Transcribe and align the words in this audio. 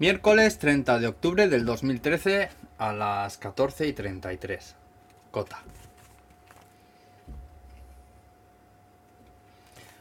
Miércoles 0.00 0.58
30 0.58 0.98
de 0.98 1.08
octubre 1.08 1.46
del 1.46 1.66
2013 1.66 2.48
a 2.78 2.94
las 2.94 3.36
14 3.36 3.86
y 3.86 3.92
33. 3.92 4.74
Cota. 5.30 5.62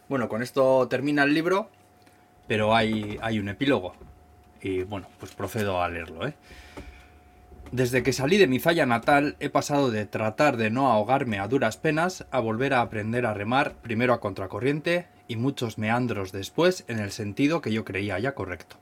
Bueno, 0.08 0.30
con 0.30 0.42
esto 0.42 0.88
termina 0.88 1.24
el 1.24 1.34
libro, 1.34 1.70
pero 2.48 2.74
hay, 2.74 3.20
hay 3.22 3.40
un 3.40 3.50
epílogo. 3.50 3.94
Y 4.62 4.84
bueno, 4.84 5.10
pues 5.20 5.34
procedo 5.34 5.84
a 5.84 5.90
leerlo, 5.90 6.26
¿eh? 6.26 6.34
Desde 7.74 8.02
que 8.02 8.14
salí 8.14 8.38
de 8.38 8.48
mi 8.48 8.60
falla 8.60 8.86
natal 8.86 9.36
he 9.42 9.50
pasado 9.50 9.92
de 9.92 10.06
tratar 10.06 10.56
de 10.56 10.70
no 10.70 10.90
ahogarme 10.90 11.40
a 11.40 11.50
duras 11.50 11.76
penas 11.76 12.26
a 12.32 12.40
volver 12.40 12.74
a 12.74 12.80
aprender 12.80 13.26
a 13.26 13.34
remar 13.34 13.74
primero 13.74 14.14
a 14.14 14.22
contracorriente 14.22 15.08
y 15.28 15.36
muchos 15.36 15.78
meandros 15.78 16.32
después 16.32 16.86
en 16.88 17.00
el 17.00 17.12
sentido 17.12 17.60
que 17.60 17.74
yo 17.74 17.84
creía 17.84 18.18
ya 18.18 18.34
correcto. 18.34 18.78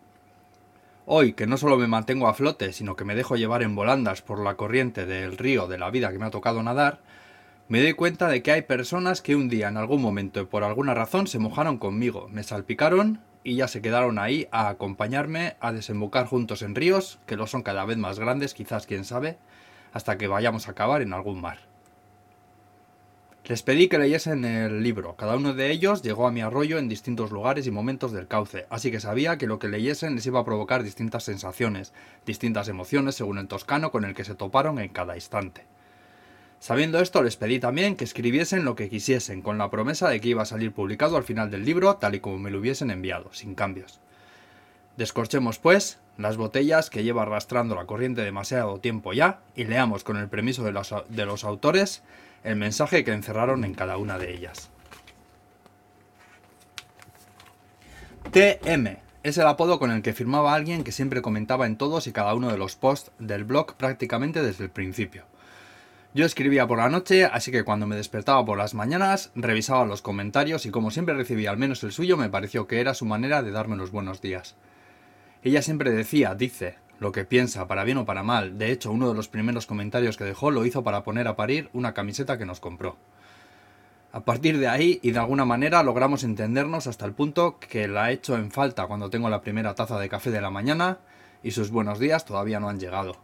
Hoy, 1.10 1.32
que 1.32 1.48
no 1.48 1.56
solo 1.56 1.78
me 1.78 1.88
mantengo 1.88 2.28
a 2.28 2.34
flote, 2.34 2.74
sino 2.74 2.98
que 2.98 3.06
me 3.06 3.16
dejo 3.16 3.38
llevar 3.38 3.64
en 3.64 3.76
volandas 3.76 4.22
por 4.22 4.44
la 4.44 4.56
corriente 4.56 5.06
del 5.06 5.38
río 5.38 5.66
de 5.66 5.78
la 5.78 5.90
vida 5.90 6.12
que 6.12 6.20
me 6.20 6.26
ha 6.26 6.32
tocado 6.32 6.62
nadar, 6.62 7.00
me 7.70 7.82
doy 7.82 7.94
cuenta 7.94 8.28
de 8.28 8.44
que 8.44 8.52
hay 8.52 8.64
personas 8.64 9.22
que 9.22 9.34
un 9.34 9.48
día 9.48 9.70
en 9.70 9.78
algún 9.78 10.02
momento 10.02 10.42
y 10.42 10.46
por 10.48 10.66
alguna 10.66 10.94
razón 10.94 11.28
se 11.28 11.40
mojaron 11.40 11.78
conmigo, 11.78 12.28
me 12.30 12.44
salpicaron 12.44 13.22
y 13.42 13.56
ya 13.56 13.70
se 13.70 13.82
quedaron 13.82 14.20
ahí 14.20 14.50
a 14.52 14.68
acompañarme 14.68 15.56
a 15.62 15.72
desembocar 15.72 16.26
juntos 16.26 16.62
en 16.62 16.76
ríos, 16.76 17.20
que 17.26 17.38
lo 17.38 17.48
son 17.48 17.64
cada 17.64 17.86
vez 17.86 17.96
más 17.96 18.20
grandes, 18.20 18.54
quizás 18.54 18.86
quién 18.86 19.06
sabe, 19.06 19.38
hasta 19.94 20.18
que 20.18 20.28
vayamos 20.28 20.68
a 20.68 20.72
acabar 20.72 21.02
en 21.02 21.14
algún 21.14 21.40
mar. 21.40 21.60
Les 23.48 23.64
pedí 23.64 23.88
que 23.88 23.98
leyesen 23.98 24.44
el 24.44 24.84
libro. 24.84 25.16
Cada 25.16 25.38
uno 25.38 25.54
de 25.54 25.72
ellos 25.72 26.02
llegó 26.02 26.28
a 26.28 26.34
mi 26.34 26.42
arroyo 26.42 26.80
en 26.80 26.90
distintos 26.90 27.32
lugares 27.32 27.66
y 27.66 27.72
momentos 27.72 28.12
del 28.12 28.28
cauce, 28.28 28.66
así 28.70 28.92
que 28.92 29.00
sabía 29.00 29.38
que 29.38 29.48
lo 29.48 29.58
que 29.58 29.70
leyesen 29.70 30.16
les 30.16 30.26
iba 30.26 30.42
a 30.42 30.44
provocar 30.44 30.84
distintas 30.84 31.24
sensaciones, 31.24 31.94
distintas 32.26 32.68
emociones 32.68 33.16
según 33.16 33.38
el 33.38 33.48
toscano 33.48 33.90
con 33.90 34.04
el 34.04 34.14
que 34.16 34.26
se 34.26 34.36
toparon 34.36 34.80
en 34.80 34.90
cada 34.90 35.16
instante. 35.16 35.64
Sabiendo 36.60 37.00
esto, 37.00 37.24
les 37.24 37.38
pedí 37.38 37.62
también 37.62 37.96
que 37.96 38.04
escribiesen 38.04 38.66
lo 38.66 38.76
que 38.76 38.90
quisiesen, 38.90 39.42
con 39.42 39.58
la 39.58 39.70
promesa 39.70 40.10
de 40.10 40.20
que 40.20 40.28
iba 40.28 40.42
a 40.42 40.46
salir 40.46 40.74
publicado 40.74 41.16
al 41.16 41.24
final 41.24 41.50
del 41.50 41.64
libro 41.64 41.96
tal 41.96 42.16
y 42.16 42.20
como 42.20 42.40
me 42.40 42.52
lo 42.52 42.60
hubiesen 42.60 42.92
enviado, 42.92 43.30
sin 43.32 43.56
cambios. 43.56 44.02
Descorchemos, 44.98 45.58
pues, 45.58 46.00
las 46.18 46.36
botellas 46.36 46.90
que 46.90 47.04
lleva 47.04 47.22
arrastrando 47.22 47.76
la 47.76 47.86
corriente 47.86 48.24
demasiado 48.24 48.80
tiempo 48.80 49.14
ya 49.14 49.40
y 49.56 49.64
leamos 49.64 50.04
con 50.04 50.18
el 50.18 50.28
permiso 50.28 50.66
de 50.66 50.74
los, 50.74 50.94
de 51.08 51.26
los 51.26 51.46
autores 51.46 52.04
el 52.44 52.56
mensaje 52.56 53.04
que 53.04 53.14
encerraron 53.14 53.64
en 53.64 53.74
cada 53.74 53.98
una 53.98 54.18
de 54.18 54.34
ellas. 54.34 54.70
TM 58.32 58.98
es 59.24 59.38
el 59.38 59.48
apodo 59.48 59.80
con 59.80 59.92
el 59.92 60.02
que 60.02 60.14
firmaba 60.14 60.54
alguien 60.54 60.84
que 60.84 60.92
siempre 60.92 61.22
comentaba 61.22 61.66
en 61.66 61.78
todos 61.78 62.08
y 62.08 62.12
cada 62.12 62.34
uno 62.34 62.52
de 62.52 62.58
los 62.58 62.76
posts 62.76 63.12
del 63.20 63.44
blog 63.44 63.76
prácticamente 63.76 64.42
desde 64.42 64.66
el 64.66 64.70
principio. 64.70 65.26
Yo 66.14 66.26
escribía 66.26 66.66
por 66.66 66.78
la 66.80 66.90
noche, 66.90 67.26
así 67.26 67.52
que 67.52 67.64
cuando 67.64 67.86
me 67.86 67.96
despertaba 67.96 68.44
por 68.46 68.58
las 68.58 68.74
mañanas, 68.74 69.32
revisaba 69.36 69.86
los 69.86 70.02
comentarios 70.02 70.66
y 70.66 70.72
como 70.72 70.92
siempre 70.92 71.16
recibía 71.16 71.52
al 71.52 71.58
menos 71.58 71.84
el 71.84 71.92
suyo, 71.92 72.18
me 72.18 72.30
pareció 72.30 72.68
que 72.68 72.80
era 72.80 72.94
su 72.94 73.06
manera 73.06 73.44
de 73.44 73.52
darme 73.52 73.76
los 73.76 73.92
buenos 73.92 74.22
días. 74.22 74.56
Ella 75.44 75.62
siempre 75.62 75.92
decía, 75.92 76.34
dice, 76.34 76.76
lo 77.00 77.12
que 77.12 77.26
piensa, 77.26 77.68
para 77.68 77.84
bien 77.84 77.98
o 77.98 78.06
para 78.06 78.24
mal. 78.24 78.58
De 78.58 78.72
hecho, 78.72 78.92
uno 78.92 79.10
de 79.10 79.16
los 79.16 79.28
primeros 79.28 79.66
comentarios 79.66 80.18
que 80.18 80.24
dejó 80.24 80.52
lo 80.52 80.66
hizo 80.66 80.84
para 80.84 81.04
poner 81.04 81.28
a 81.28 81.36
parir 81.36 81.70
una 81.74 81.94
camiseta 81.94 82.38
que 82.38 82.46
nos 82.46 82.60
compró. 82.60 82.98
A 84.12 84.22
partir 84.22 84.58
de 84.58 84.68
ahí, 84.68 85.00
y 85.04 85.12
de 85.12 85.20
alguna 85.20 85.46
manera, 85.46 85.84
logramos 85.84 86.24
entendernos 86.24 86.88
hasta 86.88 87.06
el 87.06 87.14
punto 87.14 87.60
que 87.60 87.88
la 87.88 88.12
echo 88.12 88.36
en 88.36 88.52
falta 88.52 88.88
cuando 88.88 89.10
tengo 89.10 89.30
la 89.30 89.42
primera 89.42 89.76
taza 89.76 90.00
de 90.00 90.10
café 90.10 90.32
de 90.32 90.42
la 90.42 90.50
mañana 90.50 91.00
y 91.44 91.52
sus 91.52 91.72
buenos 91.72 92.00
días 92.00 92.26
todavía 92.26 92.60
no 92.60 92.70
han 92.70 92.80
llegado. 92.80 93.18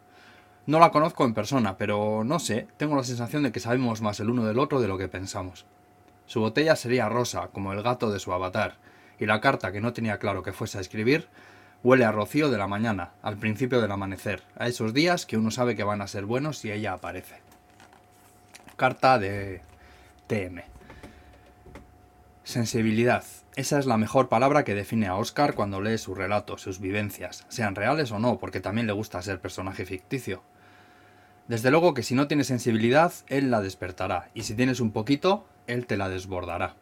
No 0.65 0.79
la 0.79 0.91
conozco 0.91 1.25
en 1.25 1.33
persona, 1.33 1.77
pero 1.77 2.23
no 2.23 2.39
sé, 2.39 2.67
tengo 2.77 2.95
la 2.95 3.03
sensación 3.03 3.43
de 3.43 3.51
que 3.51 3.59
sabemos 3.59 4.01
más 4.01 4.19
el 4.19 4.29
uno 4.29 4.45
del 4.45 4.59
otro 4.59 4.81
de 4.81 4.87
lo 4.87 4.97
que 4.97 5.07
pensamos. 5.07 5.65
Su 6.25 6.39
botella 6.39 6.75
sería 6.75 7.09
rosa, 7.09 7.49
como 7.51 7.73
el 7.73 7.81
gato 7.81 8.11
de 8.11 8.19
su 8.19 8.31
avatar, 8.31 8.77
y 9.19 9.25
la 9.25 9.41
carta 9.41 9.71
que 9.71 9.81
no 9.81 9.93
tenía 9.93 10.19
claro 10.19 10.43
que 10.43 10.53
fuese 10.53 10.77
a 10.77 10.81
escribir 10.81 11.27
huele 11.83 12.05
a 12.05 12.11
rocío 12.11 12.49
de 12.49 12.57
la 12.57 12.67
mañana, 12.67 13.11
al 13.21 13.37
principio 13.37 13.81
del 13.81 13.91
amanecer, 13.91 14.41
a 14.57 14.67
esos 14.67 14.93
días 14.93 15.25
que 15.25 15.37
uno 15.37 15.51
sabe 15.51 15.75
que 15.75 15.83
van 15.83 16.01
a 16.01 16.07
ser 16.07 16.25
buenos 16.25 16.57
si 16.57 16.71
ella 16.71 16.93
aparece. 16.93 17.41
Carta 18.77 19.19
de 19.19 19.61
TM. 20.27 20.63
Sensibilidad. 22.43 23.23
Esa 23.55 23.77
es 23.77 23.85
la 23.85 23.97
mejor 23.97 24.29
palabra 24.29 24.63
que 24.63 24.73
define 24.73 25.07
a 25.07 25.15
Oscar 25.15 25.53
cuando 25.53 25.81
lee 25.81 25.97
su 25.97 26.15
relato, 26.15 26.57
sus 26.57 26.79
vivencias, 26.79 27.45
sean 27.49 27.75
reales 27.75 28.11
o 28.11 28.19
no, 28.19 28.39
porque 28.39 28.61
también 28.61 28.87
le 28.87 28.93
gusta 28.93 29.21
ser 29.21 29.39
personaje 29.39 29.85
ficticio. 29.85 30.41
Desde 31.47 31.69
luego 31.69 31.93
que 31.93 32.03
si 32.03 32.15
no 32.15 32.27
tienes 32.27 32.47
sensibilidad, 32.47 33.13
él 33.27 33.51
la 33.51 33.61
despertará, 33.61 34.29
y 34.33 34.43
si 34.43 34.55
tienes 34.55 34.79
un 34.79 34.91
poquito, 34.91 35.45
él 35.67 35.85
te 35.85 35.97
la 35.97 36.09
desbordará. 36.09 36.75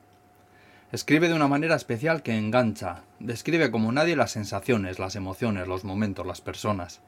Escribe 0.91 1.29
de 1.29 1.35
una 1.35 1.47
manera 1.47 1.75
especial 1.75 2.21
que 2.21 2.37
engancha, 2.37 3.03
describe 3.19 3.71
como 3.71 3.93
nadie 3.93 4.17
las 4.17 4.31
sensaciones, 4.31 4.99
las 4.99 5.15
emociones, 5.15 5.65
los 5.65 5.85
momentos, 5.85 6.27
las 6.27 6.41
personas. 6.41 6.99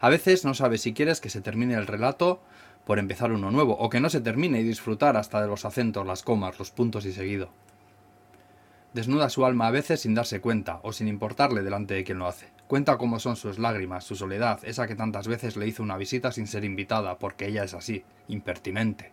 A 0.00 0.08
veces 0.08 0.44
no 0.44 0.52
sabes 0.52 0.80
si 0.80 0.94
quieres 0.94 1.20
que 1.20 1.30
se 1.30 1.40
termine 1.40 1.74
el 1.74 1.86
relato 1.86 2.42
por 2.84 2.98
empezar 2.98 3.30
uno 3.30 3.52
nuevo, 3.52 3.78
o 3.78 3.88
que 3.88 4.00
no 4.00 4.10
se 4.10 4.20
termine 4.20 4.60
y 4.60 4.64
disfrutar 4.64 5.16
hasta 5.16 5.40
de 5.40 5.46
los 5.46 5.64
acentos, 5.64 6.04
las 6.04 6.24
comas, 6.24 6.58
los 6.58 6.72
puntos 6.72 7.06
y 7.06 7.12
seguido. 7.12 7.50
Desnuda 8.94 9.30
su 9.30 9.46
alma 9.46 9.68
a 9.68 9.70
veces 9.70 10.00
sin 10.00 10.16
darse 10.16 10.40
cuenta, 10.40 10.80
o 10.82 10.92
sin 10.92 11.06
importarle 11.06 11.62
delante 11.62 11.94
de 11.94 12.02
quien 12.02 12.18
lo 12.18 12.26
hace. 12.26 12.48
Cuenta 12.66 12.98
cómo 12.98 13.20
son 13.20 13.36
sus 13.36 13.60
lágrimas, 13.60 14.02
su 14.02 14.16
soledad, 14.16 14.58
esa 14.64 14.88
que 14.88 14.96
tantas 14.96 15.28
veces 15.28 15.56
le 15.56 15.68
hizo 15.68 15.84
una 15.84 15.96
visita 15.98 16.32
sin 16.32 16.48
ser 16.48 16.64
invitada, 16.64 17.20
porque 17.20 17.46
ella 17.46 17.62
es 17.62 17.74
así, 17.74 18.02
impertinente. 18.26 19.12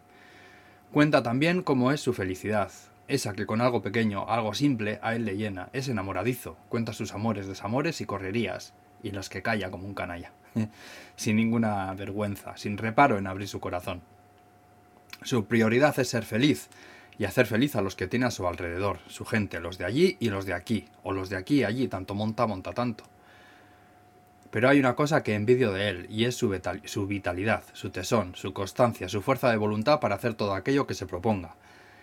Cuenta 0.92 1.22
también 1.22 1.62
cómo 1.62 1.92
es 1.92 2.02
su 2.02 2.14
felicidad, 2.14 2.72
esa 3.08 3.34
que 3.34 3.46
con 3.46 3.62
algo 3.62 3.82
pequeño, 3.82 4.30
algo 4.30 4.54
simple, 4.54 5.00
a 5.02 5.16
él 5.16 5.26
le 5.26 5.38
llena, 5.38 5.70
es 5.74 5.88
enamoradizo, 5.88 6.58
cuenta 6.70 6.94
sus 6.94 7.14
amores, 7.14 7.48
desamores 7.48 8.02
y 8.02 8.06
correrías, 8.06 8.74
y 9.04 9.12
los 9.12 9.30
que 9.30 9.42
calla 9.42 9.72
como 9.72 9.88
un 9.88 9.94
canalla, 9.94 10.32
sin 11.16 11.38
ninguna 11.38 11.94
vergüenza, 11.94 12.58
sin 12.58 12.78
reparo 12.78 13.18
en 13.18 13.28
abrir 13.28 13.48
su 13.48 13.60
corazón. 13.60 14.02
Su 15.24 15.46
prioridad 15.46 15.98
es 16.00 16.10
ser 16.10 16.24
feliz, 16.24 16.70
y 17.20 17.26
hacer 17.26 17.48
feliz 17.48 17.76
a 17.76 17.82
los 17.82 17.96
que 17.96 18.08
tiene 18.08 18.28
a 18.28 18.32
su 18.32 18.48
alrededor, 18.48 19.00
su 19.08 19.26
gente, 19.26 19.60
los 19.60 19.78
de 19.78 19.86
allí 19.86 20.18
y 20.20 20.30
los 20.30 20.46
de 20.46 20.54
aquí, 20.54 20.86
o 21.04 21.14
los 21.14 21.30
de 21.30 21.38
aquí 21.38 21.62
y 21.62 21.64
allí, 21.64 21.88
tanto 21.88 22.14
monta, 22.14 22.46
monta 22.46 22.74
tanto. 22.74 23.06
Pero 24.52 24.70
hay 24.70 24.80
una 24.80 24.96
cosa 24.96 25.24
que 25.24 25.34
envidio 25.34 25.72
de 25.72 25.90
él, 25.90 26.08
y 26.10 26.26
es 26.26 26.36
su, 26.36 26.50
vitalidad, 27.08 27.64
su 27.74 27.90
tesón, 27.90 28.36
su 28.36 28.54
constancia, 28.54 29.10
su 29.10 29.22
fuerza 29.22 29.50
de 29.50 29.58
voluntad 29.58 30.00
para 30.00 30.16
hacer 30.16 30.36
todo 30.36 30.54
aquello 30.54 30.88
que 30.88 30.94
se 30.94 31.08
proponga, 31.08 31.56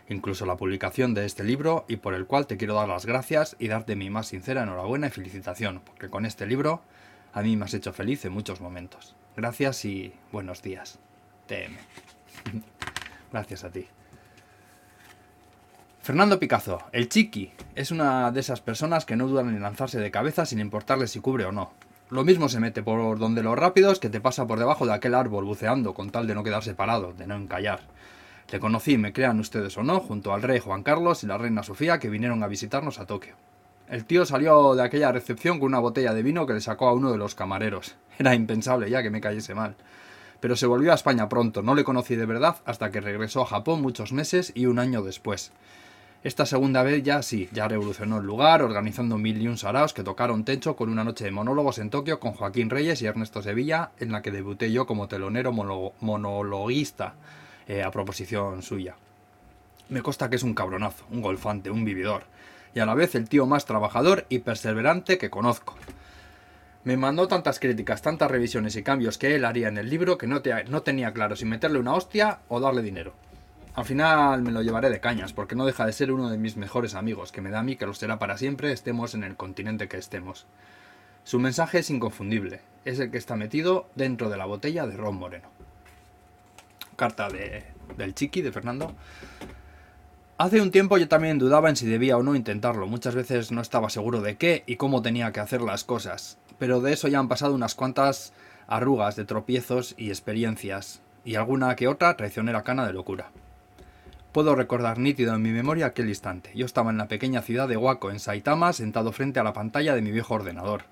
incluso 0.08 0.46
la 0.46 0.56
publicación 0.56 1.14
de 1.14 1.24
este 1.24 1.44
libro, 1.44 1.84
y 1.88 1.96
por 1.96 2.14
el 2.14 2.26
cual 2.26 2.46
te 2.46 2.56
quiero 2.56 2.74
dar 2.74 2.88
las 2.88 3.06
gracias 3.06 3.56
y 3.58 3.68
darte 3.68 3.96
mi 3.96 4.10
más 4.10 4.28
sincera 4.28 4.62
enhorabuena 4.62 5.06
y 5.06 5.10
felicitación, 5.10 5.80
porque 5.84 6.10
con 6.10 6.26
este 6.26 6.46
libro 6.46 6.82
a 7.32 7.42
mí 7.42 7.56
me 7.56 7.64
has 7.64 7.74
hecho 7.74 7.92
feliz 7.92 8.24
en 8.24 8.32
muchos 8.32 8.60
momentos. 8.60 9.14
Gracias 9.36 9.84
y 9.84 10.12
buenos 10.30 10.62
días. 10.62 10.98
TM. 11.46 11.76
Gracias 13.32 13.64
a 13.64 13.70
ti. 13.70 13.86
Fernando 16.02 16.38
Picazo, 16.38 16.82
el 16.92 17.08
chiqui, 17.08 17.50
es 17.74 17.90
una 17.90 18.30
de 18.30 18.40
esas 18.40 18.60
personas 18.60 19.06
que 19.06 19.16
no 19.16 19.26
dudan 19.26 19.48
en 19.48 19.62
lanzarse 19.62 19.98
de 19.98 20.10
cabeza 20.10 20.44
sin 20.44 20.60
importarle 20.60 21.06
si 21.08 21.20
cubre 21.20 21.46
o 21.46 21.52
no. 21.52 21.72
Lo 22.10 22.24
mismo 22.24 22.50
se 22.50 22.60
mete 22.60 22.82
por 22.82 23.18
donde 23.18 23.42
los 23.42 23.58
rápidos 23.58 23.98
que 23.98 24.10
te 24.10 24.20
pasa 24.20 24.46
por 24.46 24.58
debajo 24.58 24.86
de 24.86 24.92
aquel 24.92 25.14
árbol 25.14 25.46
buceando 25.46 25.94
con 25.94 26.10
tal 26.10 26.26
de 26.26 26.34
no 26.34 26.44
quedarse 26.44 26.74
parado, 26.74 27.14
de 27.14 27.26
no 27.26 27.34
encallar. 27.34 27.80
Le 28.50 28.60
conocí, 28.60 28.98
me 28.98 29.12
crean 29.12 29.40
ustedes 29.40 29.76
o 29.78 29.82
no, 29.82 30.00
junto 30.00 30.32
al 30.32 30.42
rey 30.42 30.60
Juan 30.60 30.82
Carlos 30.82 31.24
y 31.24 31.26
la 31.26 31.38
reina 31.38 31.62
Sofía 31.62 31.98
que 31.98 32.10
vinieron 32.10 32.42
a 32.42 32.48
visitarnos 32.48 32.98
a 32.98 33.06
Tokio. 33.06 33.34
El 33.88 34.04
tío 34.04 34.24
salió 34.24 34.74
de 34.74 34.82
aquella 34.82 35.12
recepción 35.12 35.58
con 35.58 35.66
una 35.68 35.78
botella 35.78 36.14
de 36.14 36.22
vino 36.22 36.46
que 36.46 36.54
le 36.54 36.60
sacó 36.60 36.88
a 36.88 36.94
uno 36.94 37.12
de 37.12 37.18
los 37.18 37.34
camareros. 37.34 37.96
Era 38.18 38.34
impensable 38.34 38.88
ya 38.88 39.02
que 39.02 39.10
me 39.10 39.20
cayese 39.20 39.54
mal. 39.54 39.76
Pero 40.40 40.56
se 40.56 40.66
volvió 40.66 40.92
a 40.92 40.94
España 40.94 41.28
pronto, 41.28 41.62
no 41.62 41.74
le 41.74 41.84
conocí 41.84 42.16
de 42.16 42.26
verdad 42.26 42.56
hasta 42.64 42.90
que 42.90 43.00
regresó 43.00 43.42
a 43.42 43.46
Japón 43.46 43.82
muchos 43.82 44.12
meses 44.12 44.52
y 44.54 44.66
un 44.66 44.78
año 44.78 45.02
después. 45.02 45.52
Esta 46.22 46.46
segunda 46.46 46.82
vez 46.82 47.02
ya 47.02 47.20
sí, 47.22 47.50
ya 47.52 47.68
revolucionó 47.68 48.18
el 48.18 48.24
lugar, 48.24 48.62
organizando 48.62 49.18
mil 49.18 49.42
y 49.42 49.46
un 49.46 49.58
saraos 49.58 49.92
que 49.92 50.02
tocaron 50.02 50.46
techo 50.46 50.74
con 50.74 50.88
una 50.88 51.04
noche 51.04 51.24
de 51.24 51.30
monólogos 51.30 51.78
en 51.78 51.90
Tokio 51.90 52.18
con 52.18 52.32
Joaquín 52.32 52.70
Reyes 52.70 53.02
y 53.02 53.06
Ernesto 53.06 53.42
Sevilla, 53.42 53.90
en 53.98 54.10
la 54.10 54.22
que 54.22 54.30
debuté 54.30 54.72
yo 54.72 54.86
como 54.86 55.06
telonero 55.06 55.52
monologuista, 55.52 57.14
eh, 57.68 57.82
a 57.82 57.90
proposición 57.90 58.62
suya. 58.62 58.96
Me 59.88 60.02
consta 60.02 60.30
que 60.30 60.36
es 60.36 60.42
un 60.42 60.54
cabronazo, 60.54 61.04
un 61.10 61.20
golfante, 61.20 61.70
un 61.70 61.84
vividor, 61.84 62.24
y 62.74 62.80
a 62.80 62.86
la 62.86 62.94
vez 62.94 63.14
el 63.14 63.28
tío 63.28 63.46
más 63.46 63.66
trabajador 63.66 64.26
y 64.28 64.40
perseverante 64.40 65.18
que 65.18 65.30
conozco. 65.30 65.74
Me 66.84 66.96
mandó 66.96 67.28
tantas 67.28 67.60
críticas, 67.60 68.02
tantas 68.02 68.30
revisiones 68.30 68.76
y 68.76 68.82
cambios 68.82 69.16
que 69.16 69.34
él 69.34 69.44
haría 69.44 69.68
en 69.68 69.78
el 69.78 69.88
libro 69.88 70.18
que 70.18 70.26
no, 70.26 70.42
no 70.68 70.82
tenía 70.82 71.12
claro 71.12 71.36
si 71.36 71.46
meterle 71.46 71.78
una 71.78 71.94
hostia 71.94 72.40
o 72.48 72.60
darle 72.60 72.82
dinero. 72.82 73.14
Al 73.74 73.84
final 73.84 74.42
me 74.42 74.52
lo 74.52 74.62
llevaré 74.62 74.88
de 74.88 75.00
cañas, 75.00 75.32
porque 75.32 75.56
no 75.56 75.66
deja 75.66 75.86
de 75.86 75.92
ser 75.92 76.12
uno 76.12 76.30
de 76.30 76.38
mis 76.38 76.56
mejores 76.56 76.94
amigos, 76.94 77.32
que 77.32 77.40
me 77.40 77.50
da 77.50 77.60
a 77.60 77.62
mí 77.62 77.76
que 77.76 77.86
lo 77.86 77.94
será 77.94 78.18
para 78.18 78.36
siempre, 78.36 78.70
estemos 78.70 79.14
en 79.14 79.24
el 79.24 79.36
continente 79.36 79.88
que 79.88 79.96
estemos. 79.96 80.46
Su 81.24 81.40
mensaje 81.40 81.78
es 81.78 81.90
inconfundible, 81.90 82.60
es 82.84 83.00
el 83.00 83.10
que 83.10 83.18
está 83.18 83.34
metido 83.34 83.88
dentro 83.94 84.28
de 84.28 84.36
la 84.36 84.44
botella 84.44 84.86
de 84.86 84.96
ron 84.96 85.16
moreno. 85.16 85.48
Carta 86.96 87.28
de, 87.28 87.64
del 87.96 88.14
chiqui, 88.14 88.42
de 88.42 88.52
Fernando. 88.52 88.94
Hace 90.36 90.60
un 90.60 90.70
tiempo 90.70 90.98
yo 90.98 91.06
también 91.06 91.38
dudaba 91.38 91.68
en 91.68 91.76
si 91.76 91.86
debía 91.86 92.16
o 92.16 92.22
no 92.22 92.34
intentarlo. 92.34 92.86
Muchas 92.86 93.14
veces 93.14 93.52
no 93.52 93.60
estaba 93.60 93.88
seguro 93.88 94.20
de 94.20 94.36
qué 94.36 94.64
y 94.66 94.76
cómo 94.76 95.00
tenía 95.00 95.32
que 95.32 95.40
hacer 95.40 95.62
las 95.62 95.84
cosas. 95.84 96.38
Pero 96.58 96.80
de 96.80 96.92
eso 96.92 97.08
ya 97.08 97.20
han 97.20 97.28
pasado 97.28 97.54
unas 97.54 97.74
cuantas 97.74 98.32
arrugas 98.66 99.16
de 99.16 99.24
tropiezos 99.24 99.94
y 99.96 100.08
experiencias, 100.08 101.02
y 101.24 101.36
alguna 101.36 101.76
que 101.76 101.88
otra 101.88 102.16
traicionera 102.16 102.62
cana 102.62 102.86
de 102.86 102.92
locura. 102.92 103.30
Puedo 104.32 104.56
recordar 104.56 104.98
nítido 104.98 105.34
en 105.34 105.42
mi 105.42 105.50
memoria 105.50 105.86
aquel 105.86 106.08
instante. 106.08 106.50
Yo 106.54 106.66
estaba 106.66 106.90
en 106.90 106.98
la 106.98 107.06
pequeña 107.06 107.42
ciudad 107.42 107.68
de 107.68 107.76
Waco, 107.76 108.10
en 108.10 108.18
Saitama, 108.18 108.72
sentado 108.72 109.12
frente 109.12 109.38
a 109.38 109.44
la 109.44 109.52
pantalla 109.52 109.94
de 109.94 110.02
mi 110.02 110.10
viejo 110.10 110.34
ordenador. 110.34 110.82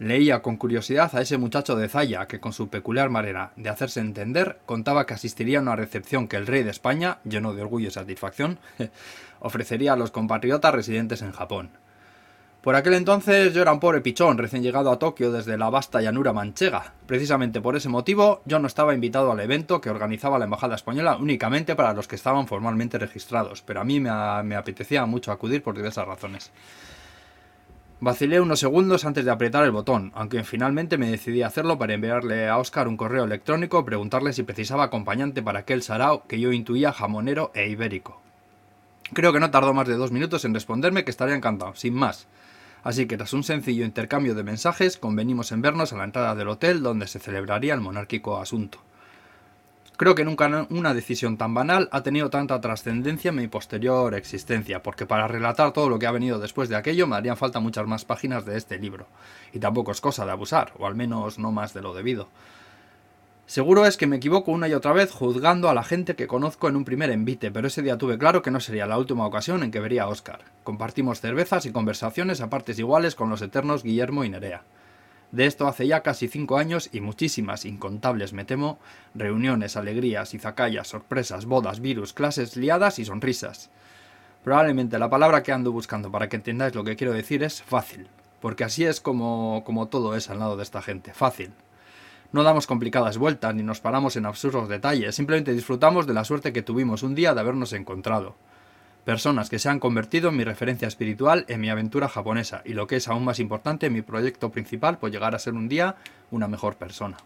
Leía 0.00 0.42
con 0.42 0.56
curiosidad 0.56 1.14
a 1.14 1.20
ese 1.20 1.38
muchacho 1.38 1.76
de 1.76 1.88
Zaya 1.88 2.26
que 2.26 2.40
con 2.40 2.52
su 2.52 2.68
peculiar 2.68 3.10
manera 3.10 3.52
de 3.54 3.70
hacerse 3.70 4.00
entender 4.00 4.58
contaba 4.66 5.06
que 5.06 5.14
asistiría 5.14 5.58
a 5.58 5.62
una 5.62 5.76
recepción 5.76 6.26
que 6.26 6.36
el 6.36 6.48
rey 6.48 6.64
de 6.64 6.70
España, 6.70 7.18
lleno 7.24 7.54
de 7.54 7.62
orgullo 7.62 7.88
y 7.88 7.92
satisfacción, 7.92 8.58
ofrecería 9.38 9.92
a 9.92 9.96
los 9.96 10.10
compatriotas 10.10 10.74
residentes 10.74 11.22
en 11.22 11.30
Japón. 11.30 11.70
Por 12.60 12.74
aquel 12.74 12.94
entonces 12.94 13.54
yo 13.54 13.62
era 13.62 13.72
un 13.72 13.78
pobre 13.78 14.00
pichón 14.00 14.36
recién 14.36 14.64
llegado 14.64 14.90
a 14.90 14.98
Tokio 14.98 15.30
desde 15.30 15.58
la 15.58 15.70
vasta 15.70 16.00
llanura 16.00 16.32
manchega. 16.32 16.94
Precisamente 17.06 17.60
por 17.60 17.76
ese 17.76 17.88
motivo 17.88 18.40
yo 18.46 18.58
no 18.58 18.66
estaba 18.66 18.94
invitado 18.94 19.30
al 19.30 19.40
evento 19.40 19.80
que 19.80 19.90
organizaba 19.90 20.38
la 20.40 20.46
Embajada 20.46 20.74
Española 20.74 21.18
únicamente 21.18 21.76
para 21.76 21.92
los 21.92 22.08
que 22.08 22.16
estaban 22.16 22.48
formalmente 22.48 22.98
registrados, 22.98 23.62
pero 23.62 23.80
a 23.82 23.84
mí 23.84 24.00
me, 24.00 24.10
me 24.42 24.56
apetecía 24.56 25.06
mucho 25.06 25.30
acudir 25.30 25.62
por 25.62 25.76
diversas 25.76 26.08
razones. 26.08 26.50
Vacilé 28.00 28.40
unos 28.40 28.60
segundos 28.60 29.04
antes 29.04 29.24
de 29.24 29.30
apretar 29.30 29.64
el 29.64 29.70
botón, 29.70 30.12
aunque 30.14 30.42
finalmente 30.44 30.98
me 30.98 31.10
decidí 31.10 31.42
a 31.42 31.46
hacerlo 31.46 31.78
para 31.78 31.94
enviarle 31.94 32.48
a 32.48 32.58
Oscar 32.58 32.88
un 32.88 32.96
correo 32.96 33.24
electrónico 33.24 33.84
preguntarle 33.84 34.32
si 34.32 34.42
precisaba 34.42 34.84
acompañante 34.84 35.42
para 35.42 35.60
aquel 35.60 35.82
sarao 35.82 36.26
que 36.26 36.40
yo 36.40 36.52
intuía 36.52 36.92
jamonero 36.92 37.50
e 37.54 37.68
ibérico. 37.68 38.20
Creo 39.12 39.32
que 39.32 39.40
no 39.40 39.50
tardó 39.50 39.72
más 39.74 39.86
de 39.86 39.94
dos 39.94 40.10
minutos 40.10 40.44
en 40.44 40.54
responderme 40.54 41.04
que 41.04 41.10
estaría 41.10 41.36
encantado, 41.36 41.74
sin 41.76 41.94
más. 41.94 42.26
Así 42.82 43.06
que 43.06 43.16
tras 43.16 43.32
un 43.32 43.44
sencillo 43.44 43.84
intercambio 43.84 44.34
de 44.34 44.42
mensajes, 44.42 44.98
convenimos 44.98 45.52
en 45.52 45.62
vernos 45.62 45.92
a 45.92 45.96
la 45.96 46.04
entrada 46.04 46.34
del 46.34 46.48
hotel 46.48 46.82
donde 46.82 47.06
se 47.06 47.20
celebraría 47.20 47.74
el 47.74 47.80
monárquico 47.80 48.38
asunto. 48.38 48.80
Creo 49.96 50.16
que 50.16 50.24
nunca 50.24 50.66
una 50.70 50.92
decisión 50.92 51.36
tan 51.36 51.54
banal 51.54 51.88
ha 51.92 52.02
tenido 52.02 52.28
tanta 52.28 52.60
trascendencia 52.60 53.28
en 53.28 53.36
mi 53.36 53.46
posterior 53.46 54.12
existencia, 54.14 54.82
porque 54.82 55.06
para 55.06 55.28
relatar 55.28 55.72
todo 55.72 55.88
lo 55.88 56.00
que 56.00 56.08
ha 56.08 56.10
venido 56.10 56.40
después 56.40 56.68
de 56.68 56.74
aquello 56.74 57.06
me 57.06 57.14
harían 57.14 57.36
falta 57.36 57.60
muchas 57.60 57.86
más 57.86 58.04
páginas 58.04 58.44
de 58.44 58.56
este 58.56 58.76
libro, 58.78 59.06
y 59.52 59.60
tampoco 59.60 59.92
es 59.92 60.00
cosa 60.00 60.24
de 60.26 60.32
abusar, 60.32 60.72
o 60.78 60.88
al 60.88 60.96
menos 60.96 61.38
no 61.38 61.52
más 61.52 61.74
de 61.74 61.82
lo 61.82 61.94
debido. 61.94 62.28
Seguro 63.46 63.86
es 63.86 63.96
que 63.96 64.08
me 64.08 64.16
equivoco 64.16 64.50
una 64.50 64.66
y 64.66 64.74
otra 64.74 64.92
vez 64.92 65.12
juzgando 65.12 65.68
a 65.68 65.74
la 65.74 65.84
gente 65.84 66.16
que 66.16 66.26
conozco 66.26 66.66
en 66.66 66.74
un 66.74 66.84
primer 66.84 67.10
envite, 67.10 67.52
pero 67.52 67.68
ese 67.68 67.82
día 67.82 67.96
tuve 67.96 68.18
claro 68.18 68.42
que 68.42 68.50
no 68.50 68.58
sería 68.58 68.86
la 68.86 68.98
última 68.98 69.26
ocasión 69.26 69.62
en 69.62 69.70
que 69.70 69.80
vería 69.80 70.04
a 70.04 70.08
Oscar. 70.08 70.40
Compartimos 70.64 71.20
cervezas 71.20 71.66
y 71.66 71.72
conversaciones 71.72 72.40
a 72.40 72.50
partes 72.50 72.80
iguales 72.80 73.14
con 73.14 73.30
los 73.30 73.42
eternos 73.42 73.84
Guillermo 73.84 74.24
y 74.24 74.30
Nerea. 74.30 74.62
De 75.34 75.46
esto 75.46 75.66
hace 75.66 75.88
ya 75.88 76.04
casi 76.04 76.28
cinco 76.28 76.58
años 76.58 76.90
y 76.92 77.00
muchísimas, 77.00 77.64
incontables 77.64 78.32
me 78.32 78.44
temo, 78.44 78.78
reuniones, 79.16 79.76
alegrías, 79.76 80.32
izacayas, 80.32 80.86
sorpresas, 80.86 81.44
bodas, 81.44 81.80
virus, 81.80 82.12
clases 82.12 82.56
liadas 82.56 83.00
y 83.00 83.04
sonrisas. 83.04 83.68
Probablemente 84.44 84.96
la 84.96 85.10
palabra 85.10 85.42
que 85.42 85.50
ando 85.50 85.72
buscando 85.72 86.12
para 86.12 86.28
que 86.28 86.36
entendáis 86.36 86.76
lo 86.76 86.84
que 86.84 86.94
quiero 86.94 87.12
decir 87.12 87.42
es 87.42 87.64
fácil, 87.64 88.06
porque 88.40 88.62
así 88.62 88.84
es 88.84 89.00
como, 89.00 89.64
como 89.66 89.88
todo 89.88 90.14
es 90.14 90.30
al 90.30 90.38
lado 90.38 90.56
de 90.56 90.62
esta 90.62 90.82
gente, 90.82 91.12
fácil. 91.12 91.50
No 92.30 92.44
damos 92.44 92.68
complicadas 92.68 93.18
vueltas 93.18 93.56
ni 93.56 93.64
nos 93.64 93.80
paramos 93.80 94.14
en 94.14 94.26
absurdos 94.26 94.68
detalles, 94.68 95.16
simplemente 95.16 95.52
disfrutamos 95.52 96.06
de 96.06 96.14
la 96.14 96.24
suerte 96.24 96.52
que 96.52 96.62
tuvimos 96.62 97.02
un 97.02 97.16
día 97.16 97.34
de 97.34 97.40
habernos 97.40 97.72
encontrado 97.72 98.36
personas 99.04 99.50
que 99.50 99.58
se 99.58 99.68
han 99.68 99.80
convertido 99.80 100.30
en 100.30 100.36
mi 100.36 100.44
referencia 100.44 100.88
espiritual 100.88 101.44
en 101.48 101.60
mi 101.60 101.70
aventura 101.70 102.08
japonesa 102.08 102.62
y 102.64 102.72
lo 102.72 102.86
que 102.86 102.96
es 102.96 103.08
aún 103.08 103.24
más 103.24 103.38
importante, 103.38 103.90
mi 103.90 104.02
proyecto 104.02 104.50
principal 104.50 104.98
por 104.98 105.10
llegar 105.10 105.34
a 105.34 105.38
ser 105.38 105.54
un 105.54 105.68
día 105.68 105.96
una 106.30 106.48
mejor 106.48 106.76
persona. 106.76 107.16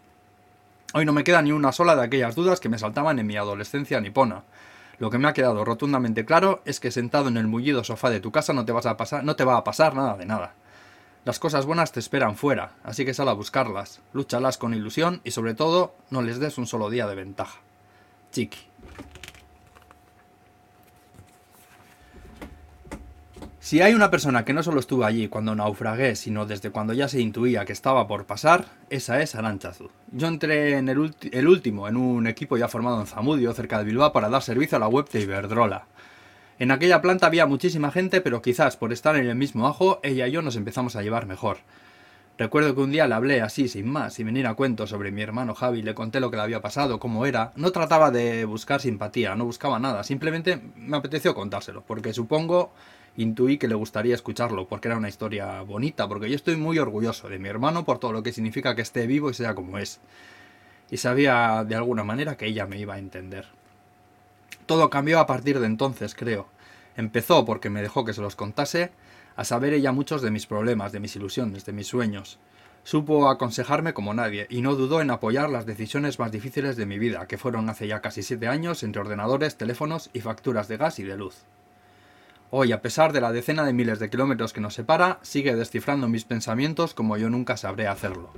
Hoy 0.93 1.05
no 1.05 1.13
me 1.13 1.23
queda 1.23 1.41
ni 1.41 1.51
una 1.51 1.71
sola 1.71 1.95
de 1.95 2.03
aquellas 2.03 2.35
dudas 2.35 2.59
que 2.59 2.69
me 2.69 2.79
saltaban 2.79 3.19
en 3.19 3.27
mi 3.27 3.37
adolescencia 3.37 4.01
nipona. 4.01 4.43
Lo 4.97 5.09
que 5.09 5.17
me 5.17 5.27
ha 5.27 5.33
quedado 5.33 5.63
rotundamente 5.63 6.25
claro 6.25 6.61
es 6.65 6.79
que 6.79 6.91
sentado 6.91 7.29
en 7.29 7.37
el 7.37 7.47
mullido 7.47 7.83
sofá 7.83 8.09
de 8.09 8.19
tu 8.19 8.31
casa 8.31 8.53
no 8.53 8.65
te, 8.65 8.71
vas 8.71 8.85
a 8.85 8.97
pasar, 8.97 9.23
no 9.23 9.35
te 9.35 9.45
va 9.45 9.55
a 9.55 9.63
pasar 9.63 9.95
nada 9.95 10.17
de 10.17 10.25
nada. 10.25 10.55
Las 11.25 11.39
cosas 11.39 11.65
buenas 11.65 11.91
te 11.91 11.99
esperan 11.99 12.35
fuera, 12.35 12.71
así 12.83 13.05
que 13.05 13.13
sal 13.13 13.29
a 13.29 13.33
buscarlas, 13.33 14.01
lúchalas 14.13 14.57
con 14.57 14.73
ilusión 14.73 15.21
y 15.23 15.31
sobre 15.31 15.53
todo 15.53 15.93
no 16.09 16.21
les 16.21 16.39
des 16.39 16.57
un 16.57 16.65
solo 16.65 16.89
día 16.89 17.07
de 17.07 17.15
ventaja. 17.15 17.59
Chiqui. 18.31 18.59
Si 23.69 23.81
hay 23.81 23.93
una 23.93 24.09
persona 24.09 24.45
que 24.45 24.53
no 24.53 24.63
solo 24.63 24.79
estuvo 24.79 25.05
allí 25.05 25.27
cuando 25.27 25.53
naufragué, 25.53 26.15
sino 26.15 26.47
desde 26.47 26.71
cuando 26.71 26.93
ya 26.93 27.07
se 27.07 27.21
intuía 27.21 27.65
que 27.65 27.73
estaba 27.73 28.07
por 28.07 28.25
pasar, 28.25 28.65
esa 28.89 29.21
es 29.21 29.35
Aranchazu. 29.35 29.91
Yo 30.11 30.25
entré 30.25 30.79
en 30.79 30.89
el, 30.89 30.97
último 30.97 31.87
en 31.87 31.95
un 31.95 32.25
equipo 32.25 32.57
ya 32.57 32.67
formado 32.67 32.99
en 32.99 33.05
Zamudio, 33.05 33.53
cerca 33.53 33.77
de 33.77 33.83
Bilbao, 33.83 34.11
para 34.11 34.27
dar 34.27 34.41
servicio 34.41 34.77
a 34.77 34.79
la 34.79 34.87
web 34.87 35.07
de 35.09 35.21
Iberdrola. 35.21 35.85
En 36.57 36.71
aquella 36.71 36.99
planta 36.99 37.27
había 37.27 37.45
muchísima 37.45 37.91
gente, 37.91 38.21
pero 38.21 38.41
quizás 38.41 38.75
por 38.75 38.91
estar 38.91 39.15
en 39.15 39.27
el 39.27 39.35
mismo 39.35 39.67
ajo, 39.67 39.99
ella 40.01 40.27
y 40.27 40.31
yo 40.31 40.41
nos 40.41 40.55
empezamos 40.55 40.95
a 40.95 41.03
llevar 41.03 41.27
mejor. 41.27 41.57
Recuerdo 42.39 42.73
que 42.73 42.81
un 42.81 42.91
día 42.91 43.05
le 43.05 43.13
hablé 43.13 43.41
así, 43.41 43.67
sin 43.67 43.87
más, 43.87 44.15
sin 44.15 44.25
venir 44.25 44.47
a 44.47 44.55
cuento 44.55 44.87
sobre 44.87 45.11
mi 45.11 45.21
hermano 45.21 45.53
Javi, 45.53 45.83
le 45.83 45.93
conté 45.93 46.19
lo 46.19 46.31
que 46.31 46.37
le 46.37 46.41
había 46.41 46.63
pasado, 46.63 46.99
cómo 46.99 47.27
era. 47.27 47.51
No 47.55 47.71
trataba 47.71 48.09
de 48.09 48.45
buscar 48.45 48.81
simpatía, 48.81 49.35
no 49.35 49.45
buscaba 49.45 49.77
nada, 49.77 50.03
simplemente 50.03 50.59
me 50.75 50.97
apeteció 50.97 51.35
contárselo, 51.35 51.83
porque 51.85 52.13
supongo 52.13 52.73
intuí 53.19 53.57
que 53.57 53.67
le 53.67 53.75
gustaría 53.75 54.15
escucharlo, 54.15 54.67
porque 54.67 54.87
era 54.87 54.97
una 54.97 55.09
historia 55.09 55.61
bonita, 55.61 56.07
porque 56.07 56.29
yo 56.29 56.35
estoy 56.37 56.55
muy 56.55 56.79
orgulloso 56.79 57.27
de 57.27 57.37
mi 57.37 57.49
hermano 57.49 57.83
por 57.83 57.99
todo 57.99 58.13
lo 58.13 58.23
que 58.23 58.31
significa 58.31 58.75
que 58.75 58.81
esté 58.81 59.07
vivo 59.07 59.29
y 59.29 59.33
sea 59.33 59.55
como 59.55 59.77
es. 59.77 59.99
Y 60.89 60.97
sabía 60.97 61.65
de 61.67 61.75
alguna 61.75 62.05
manera 62.05 62.37
que 62.37 62.45
ella 62.45 62.65
me 62.65 62.79
iba 62.79 62.93
a 62.93 62.99
entender. 62.99 63.45
Todo 64.65 64.89
cambió 64.89 65.19
a 65.19 65.27
partir 65.27 65.59
de 65.59 65.65
entonces, 65.65 66.15
creo. 66.15 66.47
Empezó 66.95 67.43
porque 67.43 67.69
me 67.69 67.81
dejó 67.81 68.05
que 68.05 68.13
se 68.13 68.21
los 68.21 68.37
contase, 68.37 68.91
a 69.35 69.43
saber 69.43 69.73
ella 69.73 69.91
muchos 69.91 70.21
de 70.21 70.31
mis 70.31 70.45
problemas, 70.45 70.93
de 70.93 71.01
mis 71.01 71.15
ilusiones, 71.17 71.65
de 71.65 71.73
mis 71.73 71.87
sueños. 71.87 72.39
Supo 72.83 73.29
aconsejarme 73.29 73.93
como 73.93 74.13
nadie 74.13 74.47
y 74.49 74.61
no 74.61 74.75
dudó 74.75 75.01
en 75.01 75.11
apoyar 75.11 75.49
las 75.49 75.65
decisiones 75.65 76.19
más 76.19 76.31
difíciles 76.31 76.77
de 76.77 76.85
mi 76.85 76.97
vida, 76.97 77.27
que 77.27 77.37
fueron 77.37 77.69
hace 77.69 77.85
ya 77.85 77.99
casi 77.99 78.23
siete 78.23 78.47
años 78.47 78.81
entre 78.83 79.01
ordenadores, 79.01 79.57
teléfonos 79.57 80.09
y 80.13 80.21
facturas 80.21 80.69
de 80.69 80.77
gas 80.77 80.99
y 80.99 81.03
de 81.03 81.17
luz. 81.17 81.43
Hoy, 82.51 82.71
a 82.71 82.81
pesar 82.81 83.13
de 83.13 83.21
la 83.21 83.31
decena 83.31 83.63
de 83.63 83.73
miles 83.73 83.99
de 83.99 84.09
kilómetros 84.09 84.53
que 84.53 84.61
nos 84.61 84.73
separa, 84.73 85.19
sigue 85.21 85.55
descifrando 85.55 86.07
mis 86.07 86.25
pensamientos 86.25 86.95
como 86.95 87.15
yo 87.15 87.29
nunca 87.29 87.57
sabré 87.57 87.87
hacerlo. 87.87 88.31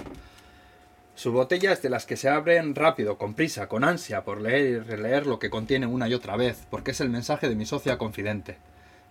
Su 1.16 1.32
botella 1.32 1.72
es 1.72 1.82
de 1.82 1.90
las 1.90 2.06
que 2.06 2.18
se 2.18 2.28
abren 2.28 2.76
rápido, 2.76 3.18
con 3.18 3.36
prisa, 3.36 3.68
con 3.68 3.86
ansia 3.86 4.26
por 4.26 4.42
leer 4.42 4.66
y 4.66 4.80
releer 4.80 5.28
lo 5.28 5.40
que 5.40 5.50
contiene 5.50 5.86
una 5.86 6.10
y 6.10 6.14
otra 6.14 6.36
vez, 6.36 6.68
porque 6.70 6.92
es 6.92 7.00
el 7.00 7.10
mensaje 7.10 7.48
de 7.48 7.56
mi 7.56 7.66
socia 7.66 7.98
confidente, 7.98 8.58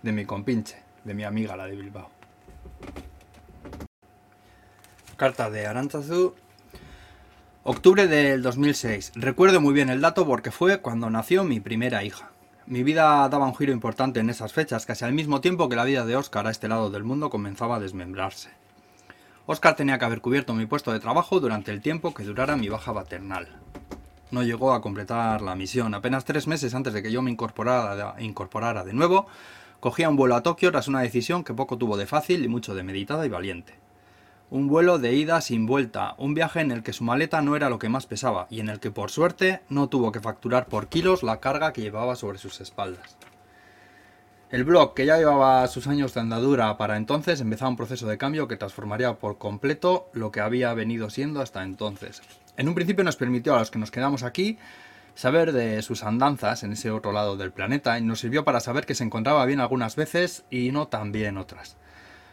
de 0.02 0.12
mi 0.12 0.26
compinche, 0.26 0.76
de 1.04 1.14
mi 1.14 1.25
amiga 1.25 1.57
la 1.57 1.66
de 1.66 1.76
Bilbao. 1.76 2.11
Carta 5.16 5.49
de 5.50 5.66
Arantazu. 5.66 6.35
Octubre 7.62 8.07
del 8.07 8.42
2006. 8.42 9.12
Recuerdo 9.14 9.62
muy 9.62 9.73
bien 9.73 9.88
el 9.88 10.02
dato 10.02 10.26
porque 10.26 10.50
fue 10.50 10.80
cuando 10.80 11.09
nació 11.09 11.45
mi 11.45 11.61
primera 11.61 12.04
hija. 12.04 12.30
Mi 12.71 12.85
vida 12.85 13.29
daba 13.29 13.47
un 13.47 13.57
giro 13.57 13.73
importante 13.73 14.21
en 14.21 14.31
esas 14.31 14.53
fechas, 14.53 14.87
casi 14.87 15.05
al 15.05 15.12
mismo 15.12 15.41
tiempo 15.41 15.69
que 15.69 15.75
la 15.75 15.83
vida 15.83 16.07
de 16.07 16.15
Oscar 16.15 16.47
a 16.47 16.53
este 16.53 16.69
lado 16.69 16.89
del 16.89 17.03
mundo 17.03 17.29
comenzaba 17.29 17.75
a 17.75 17.81
desmembrarse. 17.81 18.49
Oscar 19.47 19.75
tenía 19.75 19.99
que 19.99 20.05
haber 20.05 20.21
cubierto 20.21 20.55
mi 20.55 20.67
puesto 20.67 20.93
de 20.93 21.00
trabajo 21.00 21.41
durante 21.41 21.73
el 21.73 21.83
tiempo 21.83 22.15
que 22.15 22.23
durara 22.23 22.55
mi 22.55 22.69
baja 22.69 22.95
paternal. 22.95 23.49
No 24.31 24.45
llegó 24.45 24.73
a 24.73 24.83
completar 24.83 25.43
la 25.43 25.57
misión. 25.57 25.95
Apenas 25.95 26.25
tres 26.25 26.47
meses 26.47 26.73
antes 26.73 26.93
de 26.93 27.03
que 27.03 27.11
yo 27.11 27.23
me 27.23 27.33
incorporara, 27.33 28.85
de 28.85 28.93
nuevo, 28.93 29.27
cogía 29.81 30.09
un 30.09 30.15
vuelo 30.15 30.37
a 30.37 30.45
Tokio 30.45 30.71
tras 30.71 30.87
una 30.87 31.00
decisión 31.00 31.43
que 31.43 31.55
poco 31.55 31.77
tuvo 31.77 31.97
de 31.97 32.07
fácil 32.07 32.45
y 32.45 32.47
mucho 32.47 32.77
de 32.77 32.85
meditada 32.85 33.27
y 33.27 33.31
valiente. 33.31 33.75
Un 34.50 34.66
vuelo 34.66 34.99
de 34.99 35.14
ida 35.14 35.40
sin 35.40 35.64
vuelta, 35.64 36.16
un 36.19 36.35
viaje 36.35 36.61
en 36.61 36.73
el 36.73 36.83
que 36.83 36.92
su 36.92 37.04
maleta 37.04 37.40
no 37.40 37.54
era 37.54 37.71
lo 37.71 37.78
que 37.78 37.88
más 37.88 38.07
pesaba 38.07 38.49
y 38.50 38.59
en 38.59 38.69
el 38.69 38.80
que 38.80 38.90
por 38.90 39.12
suerte 39.12 39.61
no 39.69 39.88
tuvo 39.88 40.11
que 40.11 40.19
facturar 40.19 40.66
por 40.66 40.88
kilos 40.88 41.23
la 41.23 41.38
carga 41.38 41.73
que 41.73 41.83
llevaba 41.83 42.16
sobre 42.16 42.38
sus 42.38 42.61
espaldas. 42.61 43.16
El 44.50 44.64
blog, 44.64 44.95
que 44.95 45.07
ya 45.07 45.19
llevaba 45.19 45.69
sus 45.69 45.87
años 45.87 46.14
de 46.14 46.21
andadura 46.23 46.76
para 46.76 46.97
entonces, 46.97 47.40
empezaba 47.40 47.71
un 47.71 47.76
proceso 47.76 48.09
de 48.09 48.19
cambio 48.19 48.49
que 48.49 48.57
transformaría 48.57 49.14
por 49.14 49.38
completo 49.38 50.11
lo 50.12 50.33
que 50.33 50.40
había 50.40 50.75
venido 50.75 51.11
siendo 51.11 51.40
hasta 51.40 51.62
entonces. 51.62 52.21
En 52.57 52.66
un 52.69 52.75
principio 52.75 53.04
nos 53.04 53.14
permitió 53.14 53.54
a 53.54 53.61
los 53.61 53.71
que 53.71 53.78
nos 53.78 53.92
quedamos 53.92 54.25
aquí 54.25 54.59
saber 55.14 55.52
de 55.52 55.80
sus 55.83 56.02
andanzas 56.02 56.64
en 56.64 56.73
ese 56.73 56.90
otro 56.90 57.12
lado 57.12 57.37
del 57.37 57.52
planeta 57.52 57.97
y 58.00 58.02
nos 58.02 58.19
sirvió 58.19 58.45
para 58.45 58.59
saber 58.59 58.85
que 58.85 58.97
se 58.97 59.04
encontraba 59.04 59.47
bien 59.47 59.61
algunas 59.61 59.95
veces 59.95 60.45
y 60.50 60.73
no 60.73 60.88
tan 60.88 61.12
bien 61.12 61.38
otras. 61.38 61.76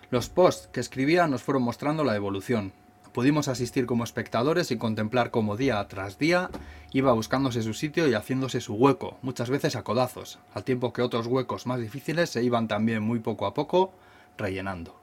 Los 0.09 0.29
posts 0.29 0.69
que 0.71 0.79
escribía 0.79 1.27
nos 1.27 1.43
fueron 1.43 1.63
mostrando 1.63 2.05
la 2.05 2.15
evolución. 2.15 2.71
Pudimos 3.11 3.49
asistir 3.49 3.85
como 3.85 4.05
espectadores 4.05 4.71
y 4.71 4.77
contemplar 4.77 5.31
cómo 5.31 5.57
día 5.57 5.85
tras 5.89 6.17
día 6.17 6.49
iba 6.93 7.11
buscándose 7.11 7.61
su 7.61 7.73
sitio 7.73 8.07
y 8.07 8.13
haciéndose 8.13 8.61
su 8.61 8.75
hueco, 8.75 9.17
muchas 9.21 9.49
veces 9.49 9.75
a 9.75 9.83
codazos, 9.83 10.39
al 10.53 10.63
tiempo 10.63 10.93
que 10.93 11.01
otros 11.01 11.27
huecos 11.27 11.67
más 11.67 11.81
difíciles 11.81 12.29
se 12.29 12.41
iban 12.41 12.69
también 12.69 13.03
muy 13.03 13.19
poco 13.19 13.45
a 13.45 13.53
poco 13.53 13.91
rellenando. 14.37 14.95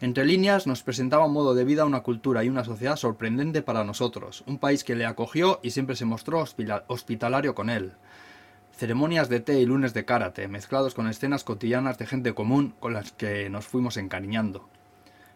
Entre 0.00 0.24
líneas 0.24 0.68
nos 0.68 0.84
presentaba 0.84 1.26
un 1.26 1.32
modo 1.32 1.56
de 1.56 1.64
vida, 1.64 1.84
una 1.84 2.04
cultura 2.04 2.44
y 2.44 2.48
una 2.48 2.62
sociedad 2.62 2.94
sorprendente 2.94 3.62
para 3.62 3.82
nosotros, 3.82 4.44
un 4.46 4.58
país 4.58 4.84
que 4.84 4.94
le 4.94 5.06
acogió 5.06 5.58
y 5.64 5.70
siempre 5.70 5.96
se 5.96 6.04
mostró 6.04 6.44
hospitalario 6.86 7.56
con 7.56 7.68
él. 7.68 7.94
Ceremonias 8.78 9.28
de 9.28 9.40
té 9.40 9.58
y 9.58 9.66
lunes 9.66 9.92
de 9.92 10.04
karate, 10.04 10.46
mezclados 10.46 10.94
con 10.94 11.08
escenas 11.08 11.42
cotidianas 11.42 11.98
de 11.98 12.06
gente 12.06 12.32
común 12.32 12.76
con 12.78 12.92
las 12.92 13.10
que 13.10 13.50
nos 13.50 13.66
fuimos 13.66 13.96
encariñando. 13.96 14.68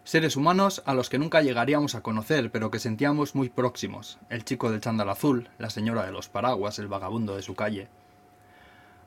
Seres 0.04 0.36
humanos 0.36 0.80
a 0.86 0.94
los 0.94 1.10
que 1.10 1.18
nunca 1.18 1.42
llegaríamos 1.42 1.96
a 1.96 2.02
conocer, 2.02 2.52
pero 2.52 2.70
que 2.70 2.78
sentíamos 2.78 3.34
muy 3.34 3.48
próximos. 3.48 4.20
El 4.30 4.44
chico 4.44 4.70
del 4.70 4.80
chándal 4.80 5.08
azul, 5.08 5.48
la 5.58 5.70
señora 5.70 6.06
de 6.06 6.12
los 6.12 6.28
paraguas, 6.28 6.78
el 6.78 6.86
vagabundo 6.86 7.34
de 7.34 7.42
su 7.42 7.56
calle. 7.56 7.88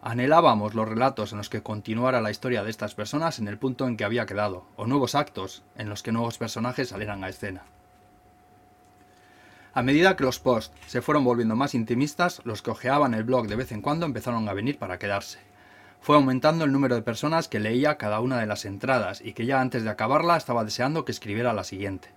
Anhelábamos 0.02 0.76
los 0.76 0.90
relatos 0.90 1.32
en 1.32 1.38
los 1.38 1.48
que 1.48 1.64
continuara 1.64 2.20
la 2.20 2.32
historia 2.32 2.66
de 2.66 2.72
estas 2.72 2.94
personas 2.94 3.40
en 3.40 3.48
el 3.48 3.58
punto 3.58 3.88
en 3.88 3.96
que 3.96 4.04
había 4.04 4.26
quedado, 4.26 4.66
o 4.76 4.86
nuevos 4.86 5.16
actos 5.16 5.64
en 5.78 5.88
los 5.88 6.04
que 6.04 6.12
nuevos 6.12 6.38
personajes 6.38 6.90
salieran 6.90 7.24
a 7.24 7.30
escena. 7.30 7.64
A 9.78 9.84
medida 9.84 10.16
que 10.16 10.24
los 10.24 10.40
posts 10.40 10.74
se 10.88 11.02
fueron 11.02 11.26
volviendo 11.26 11.58
más 11.58 11.76
intimistas, 11.76 12.40
los 12.46 12.62
que 12.62 12.72
ojeaban 12.72 13.14
el 13.14 13.26
blog 13.26 13.48
de 13.48 13.58
vez 13.58 13.74
en 13.74 13.82
cuando 13.82 14.06
empezaron 14.06 14.48
a 14.48 14.54
venir 14.54 14.78
para 14.78 14.98
quedarse. 14.98 15.40
Fue 16.00 16.16
aumentando 16.16 16.64
el 16.64 16.72
número 16.72 16.96
de 16.96 17.02
personas 17.02 17.50
que 17.50 17.60
leía 17.60 17.98
cada 17.98 18.22
una 18.22 18.40
de 18.40 18.46
las 18.46 18.64
entradas 18.64 19.20
y 19.20 19.34
que 19.34 19.46
ya 19.46 19.60
antes 19.60 19.84
de 19.84 19.90
acabarla 19.90 20.38
estaba 20.38 20.64
deseando 20.64 21.04
que 21.04 21.12
escribiera 21.12 21.52
la 21.52 21.66
siguiente. 21.66 22.08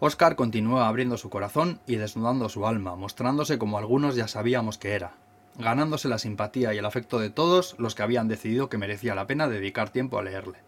Oscar 0.00 0.34
continuó 0.34 0.80
abriendo 0.80 1.16
su 1.18 1.30
corazón 1.30 1.78
y 1.86 1.94
desnudando 1.94 2.48
su 2.48 2.66
alma, 2.66 2.96
mostrándose 2.96 3.58
como 3.58 3.78
algunos 3.78 4.16
ya 4.16 4.26
sabíamos 4.26 4.76
que 4.76 4.94
era, 4.94 5.12
ganándose 5.60 6.08
la 6.08 6.18
simpatía 6.18 6.74
y 6.74 6.78
el 6.78 6.84
afecto 6.84 7.20
de 7.20 7.30
todos 7.30 7.76
los 7.78 7.94
que 7.94 8.02
habían 8.02 8.26
decidido 8.26 8.68
que 8.68 8.78
merecía 8.78 9.14
la 9.14 9.28
pena 9.28 9.46
dedicar 9.46 9.90
tiempo 9.90 10.18
a 10.18 10.24
leerle. 10.24 10.58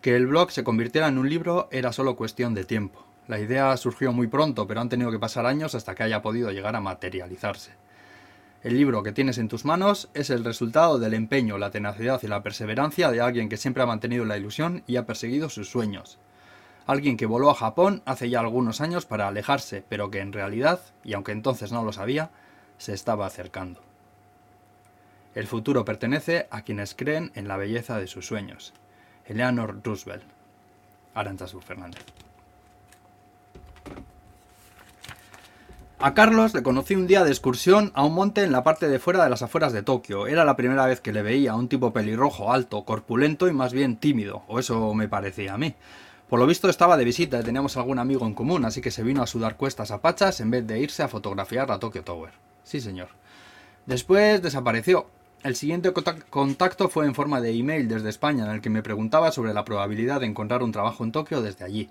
Que 0.00 0.16
el 0.16 0.26
blog 0.26 0.52
se 0.52 0.64
convirtiera 0.64 1.08
en 1.08 1.18
un 1.18 1.28
libro 1.28 1.68
era 1.70 1.92
solo 1.92 2.16
cuestión 2.16 2.54
de 2.54 2.64
tiempo. 2.64 3.11
La 3.28 3.38
idea 3.38 3.76
surgió 3.76 4.12
muy 4.12 4.26
pronto, 4.26 4.66
pero 4.66 4.80
han 4.80 4.88
tenido 4.88 5.10
que 5.10 5.18
pasar 5.18 5.46
años 5.46 5.74
hasta 5.74 5.94
que 5.94 6.02
haya 6.02 6.22
podido 6.22 6.50
llegar 6.50 6.74
a 6.74 6.80
materializarse. 6.80 7.72
El 8.62 8.76
libro 8.76 9.02
que 9.02 9.12
tienes 9.12 9.38
en 9.38 9.48
tus 9.48 9.64
manos 9.64 10.08
es 10.14 10.30
el 10.30 10.44
resultado 10.44 10.98
del 10.98 11.14
empeño, 11.14 11.58
la 11.58 11.70
tenacidad 11.70 12.20
y 12.22 12.28
la 12.28 12.42
perseverancia 12.42 13.10
de 13.10 13.20
alguien 13.20 13.48
que 13.48 13.56
siempre 13.56 13.82
ha 13.82 13.86
mantenido 13.86 14.24
la 14.24 14.36
ilusión 14.36 14.84
y 14.86 14.96
ha 14.96 15.06
perseguido 15.06 15.48
sus 15.48 15.68
sueños. 15.68 16.18
Alguien 16.86 17.16
que 17.16 17.26
voló 17.26 17.50
a 17.50 17.54
Japón 17.54 18.02
hace 18.06 18.28
ya 18.28 18.40
algunos 18.40 18.80
años 18.80 19.06
para 19.06 19.28
alejarse, 19.28 19.84
pero 19.88 20.10
que 20.10 20.20
en 20.20 20.32
realidad, 20.32 20.80
y 21.04 21.14
aunque 21.14 21.32
entonces 21.32 21.72
no 21.72 21.84
lo 21.84 21.92
sabía, 21.92 22.30
se 22.78 22.92
estaba 22.92 23.26
acercando. 23.26 23.80
El 25.34 25.46
futuro 25.46 25.84
pertenece 25.84 26.46
a 26.50 26.62
quienes 26.62 26.94
creen 26.94 27.32
en 27.34 27.48
la 27.48 27.56
belleza 27.56 27.98
de 27.98 28.06
sus 28.06 28.26
sueños. 28.26 28.74
Eleanor 29.26 29.80
Roosevelt. 29.82 30.24
Aranchazu 31.14 31.60
Fernández. 31.60 32.04
A 36.04 36.14
Carlos 36.14 36.52
le 36.52 36.64
conocí 36.64 36.96
un 36.96 37.06
día 37.06 37.22
de 37.22 37.30
excursión 37.30 37.92
a 37.94 38.04
un 38.04 38.12
monte 38.12 38.42
en 38.42 38.50
la 38.50 38.64
parte 38.64 38.88
de 38.88 38.98
fuera 38.98 39.22
de 39.22 39.30
las 39.30 39.42
afueras 39.42 39.72
de 39.72 39.84
Tokio. 39.84 40.26
Era 40.26 40.44
la 40.44 40.56
primera 40.56 40.84
vez 40.84 41.00
que 41.00 41.12
le 41.12 41.22
veía 41.22 41.52
a 41.52 41.54
un 41.54 41.68
tipo 41.68 41.92
pelirrojo, 41.92 42.52
alto, 42.52 42.84
corpulento 42.84 43.46
y 43.46 43.52
más 43.52 43.72
bien 43.72 43.96
tímido, 43.96 44.42
o 44.48 44.58
eso 44.58 44.92
me 44.94 45.06
parecía 45.06 45.54
a 45.54 45.58
mí. 45.58 45.76
Por 46.28 46.40
lo 46.40 46.46
visto 46.48 46.68
estaba 46.68 46.96
de 46.96 47.04
visita 47.04 47.38
y 47.38 47.44
teníamos 47.44 47.76
algún 47.76 48.00
amigo 48.00 48.26
en 48.26 48.34
común, 48.34 48.64
así 48.64 48.80
que 48.80 48.90
se 48.90 49.04
vino 49.04 49.22
a 49.22 49.28
sudar 49.28 49.56
cuestas 49.56 49.92
a 49.92 50.00
pachas 50.00 50.40
en 50.40 50.50
vez 50.50 50.66
de 50.66 50.80
irse 50.80 51.04
a 51.04 51.08
fotografiar 51.08 51.68
la 51.68 51.78
Tokyo 51.78 52.02
Tower. 52.02 52.32
Sí, 52.64 52.80
señor. 52.80 53.10
Después 53.86 54.42
desapareció. 54.42 55.06
El 55.44 55.54
siguiente 55.54 55.92
contacto 56.30 56.88
fue 56.88 57.06
en 57.06 57.14
forma 57.14 57.40
de 57.40 57.56
email 57.56 57.86
desde 57.86 58.08
España, 58.08 58.44
en 58.44 58.50
el 58.50 58.60
que 58.60 58.70
me 58.70 58.82
preguntaba 58.82 59.30
sobre 59.30 59.54
la 59.54 59.64
probabilidad 59.64 60.18
de 60.18 60.26
encontrar 60.26 60.64
un 60.64 60.72
trabajo 60.72 61.04
en 61.04 61.12
Tokio 61.12 61.42
desde 61.42 61.64
allí. 61.64 61.90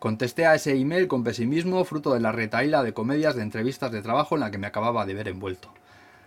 Contesté 0.00 0.46
a 0.46 0.54
ese 0.54 0.74
email 0.74 1.08
con 1.08 1.24
pesimismo, 1.24 1.84
fruto 1.84 2.14
de 2.14 2.20
la 2.20 2.32
retaila 2.32 2.82
de 2.82 2.94
comedias 2.94 3.36
de 3.36 3.42
entrevistas 3.42 3.92
de 3.92 4.00
trabajo 4.00 4.34
en 4.34 4.40
la 4.40 4.50
que 4.50 4.56
me 4.56 4.66
acababa 4.66 5.04
de 5.04 5.12
ver 5.12 5.28
envuelto. 5.28 5.74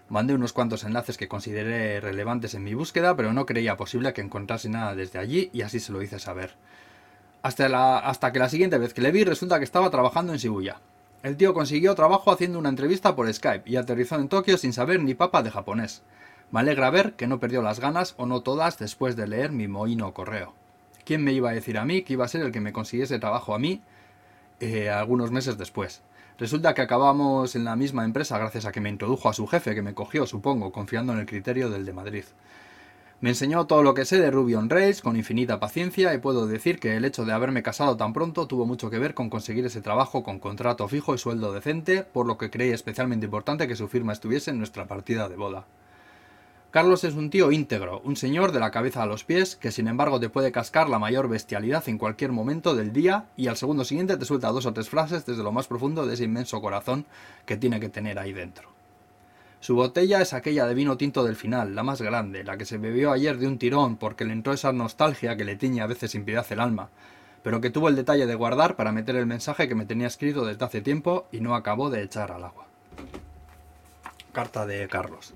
Mandé 0.09 0.35
unos 0.35 0.53
cuantos 0.53 0.83
enlaces 0.83 1.17
que 1.17 1.27
consideré 1.27 1.99
relevantes 1.99 2.53
en 2.53 2.63
mi 2.63 2.75
búsqueda, 2.75 3.15
pero 3.15 3.33
no 3.33 3.47
creía 3.47 3.75
posible 3.75 4.13
que 4.13 4.21
encontrase 4.21 4.69
nada 4.69 4.93
desde 4.93 5.17
allí 5.17 5.49
y 5.53 5.63
así 5.63 5.79
se 5.79 5.91
lo 5.91 6.03
hice 6.03 6.19
saber. 6.19 6.53
Hasta, 7.41 7.67
la, 7.67 7.97
hasta 7.97 8.31
que 8.31 8.37
la 8.37 8.47
siguiente 8.47 8.77
vez 8.77 8.93
que 8.93 9.01
le 9.01 9.11
vi 9.11 9.23
resulta 9.23 9.57
que 9.57 9.65
estaba 9.65 9.89
trabajando 9.89 10.33
en 10.33 10.37
Shibuya. 10.37 10.79
El 11.23 11.35
tío 11.35 11.55
consiguió 11.55 11.95
trabajo 11.95 12.31
haciendo 12.31 12.59
una 12.59 12.69
entrevista 12.69 13.15
por 13.15 13.33
Skype 13.33 13.67
y 13.67 13.77
aterrizó 13.77 14.17
en 14.17 14.29
Tokio 14.29 14.59
sin 14.59 14.73
saber 14.73 15.01
ni 15.01 15.15
papa 15.15 15.41
de 15.41 15.49
japonés. 15.49 16.03
Me 16.51 16.59
alegra 16.59 16.91
ver 16.91 17.13
que 17.13 17.25
no 17.25 17.39
perdió 17.39 17.63
las 17.63 17.79
ganas 17.79 18.13
o 18.17 18.27
no 18.27 18.41
todas 18.41 18.77
después 18.77 19.15
de 19.15 19.25
leer 19.25 19.51
mi 19.51 19.67
mohino 19.67 20.13
correo. 20.13 20.53
¿Quién 21.05 21.23
me 21.23 21.33
iba 21.33 21.49
a 21.49 21.53
decir 21.53 21.77
a 21.77 21.85
mí 21.85 22.03
que 22.03 22.13
iba 22.13 22.25
a 22.25 22.29
ser 22.29 22.41
el 22.41 22.51
que 22.51 22.61
me 22.61 22.73
consiguiese 22.73 23.19
trabajo 23.19 23.53
a 23.53 23.59
mí 23.59 23.81
eh, 24.59 24.89
algunos 24.89 25.31
meses 25.31 25.57
después? 25.57 26.01
Resulta 26.37 26.73
que 26.73 26.81
acabamos 26.81 27.55
en 27.55 27.65
la 27.65 27.75
misma 27.75 28.05
empresa 28.05 28.37
gracias 28.37 28.65
a 28.65 28.71
que 28.71 28.81
me 28.81 28.89
introdujo 28.89 29.29
a 29.29 29.33
su 29.33 29.45
jefe, 29.45 29.75
que 29.75 29.81
me 29.81 29.93
cogió, 29.93 30.25
supongo, 30.25 30.71
confiando 30.71 31.13
en 31.13 31.19
el 31.19 31.25
criterio 31.25 31.69
del 31.69 31.85
de 31.85 31.93
Madrid. 31.93 32.23
Me 33.21 33.29
enseñó 33.29 33.67
todo 33.67 33.83
lo 33.83 33.93
que 33.93 34.03
sé 34.03 34.19
de 34.19 34.31
Ruby 34.31 34.55
on 34.55 34.69
Rails 34.69 35.01
con 35.01 35.15
infinita 35.15 35.59
paciencia 35.59 36.13
y 36.13 36.17
puedo 36.17 36.45
decir 36.47 36.79
que 36.79 36.97
el 36.97 37.05
hecho 37.05 37.23
de 37.23 37.31
haberme 37.31 37.63
casado 37.63 37.95
tan 37.95 38.11
pronto 38.11 38.47
tuvo 38.47 38.65
mucho 38.65 38.89
que 38.89 38.99
ver 38.99 39.13
con 39.13 39.29
conseguir 39.29 39.65
ese 39.65 39.81
trabajo 39.81 40.23
con 40.23 40.39
contrato 40.39 40.87
fijo 40.89 41.15
y 41.15 41.17
sueldo 41.17 41.53
decente, 41.53 42.03
por 42.03 42.25
lo 42.25 42.37
que 42.37 42.49
creí 42.49 42.71
especialmente 42.71 43.25
importante 43.25 43.67
que 43.67 43.77
su 43.77 43.87
firma 43.87 44.11
estuviese 44.11 44.51
en 44.51 44.57
nuestra 44.57 44.87
partida 44.87 45.29
de 45.29 45.37
boda. 45.37 45.65
Carlos 46.73 47.03
es 47.03 47.13
un 47.13 47.29
tío 47.29 47.51
íntegro, 47.51 48.01
un 48.03 48.15
señor 48.15 48.51
de 48.51 48.59
la 48.59 48.71
cabeza 48.71 49.03
a 49.03 49.05
los 49.05 49.23
pies, 49.23 49.55
que 49.55 49.71
sin 49.71 49.87
embargo 49.87 50.19
te 50.19 50.29
puede 50.29 50.51
cascar 50.51 50.89
la 50.89 50.97
mayor 50.97 51.29
bestialidad 51.29 51.87
en 51.87 51.99
cualquier 51.99 52.31
momento 52.31 52.73
del 52.73 52.91
día 52.91 53.25
y 53.37 53.45
al 53.45 53.57
segundo 53.57 53.85
siguiente 53.85 54.17
te 54.17 54.25
suelta 54.25 54.47
dos 54.47 54.65
o 54.65 54.73
tres 54.73 54.89
frases 54.89 55.23
desde 55.23 55.43
lo 55.43 55.51
más 55.51 55.67
profundo 55.67 56.07
de 56.07 56.15
ese 56.15 56.23
inmenso 56.23 56.59
corazón 56.63 57.05
que 57.45 57.57
tiene 57.57 57.79
que 57.79 57.89
tener 57.89 58.17
ahí 58.17 58.33
dentro. 58.33 58.69
Su 59.59 59.75
botella 59.75 60.19
es 60.19 60.33
aquella 60.33 60.65
de 60.65 60.73
vino 60.73 60.97
tinto 60.97 61.23
del 61.23 61.35
final, 61.35 61.75
la 61.75 61.83
más 61.83 62.01
grande, 62.01 62.43
la 62.43 62.57
que 62.57 62.65
se 62.65 62.79
bebió 62.79 63.11
ayer 63.11 63.37
de 63.37 63.45
un 63.45 63.59
tirón 63.59 63.97
porque 63.97 64.25
le 64.25 64.33
entró 64.33 64.51
esa 64.51 64.73
nostalgia 64.73 65.37
que 65.37 65.45
le 65.45 65.55
tiñe 65.55 65.81
a 65.81 65.85
veces 65.85 66.09
sin 66.09 66.25
piedad 66.25 66.47
el 66.49 66.59
alma, 66.59 66.89
pero 67.43 67.61
que 67.61 67.69
tuvo 67.69 67.87
el 67.87 67.95
detalle 67.95 68.25
de 68.25 68.33
guardar 68.33 68.75
para 68.75 68.91
meter 68.91 69.15
el 69.15 69.27
mensaje 69.27 69.67
que 69.67 69.75
me 69.75 69.85
tenía 69.85 70.07
escrito 70.07 70.43
desde 70.43 70.65
hace 70.65 70.81
tiempo 70.81 71.27
y 71.31 71.39
no 71.39 71.53
acabó 71.53 71.91
de 71.91 72.01
echar 72.01 72.31
al 72.31 72.45
agua. 72.45 72.65
Carta 74.31 74.65
de 74.65 74.87
Carlos. 74.87 75.35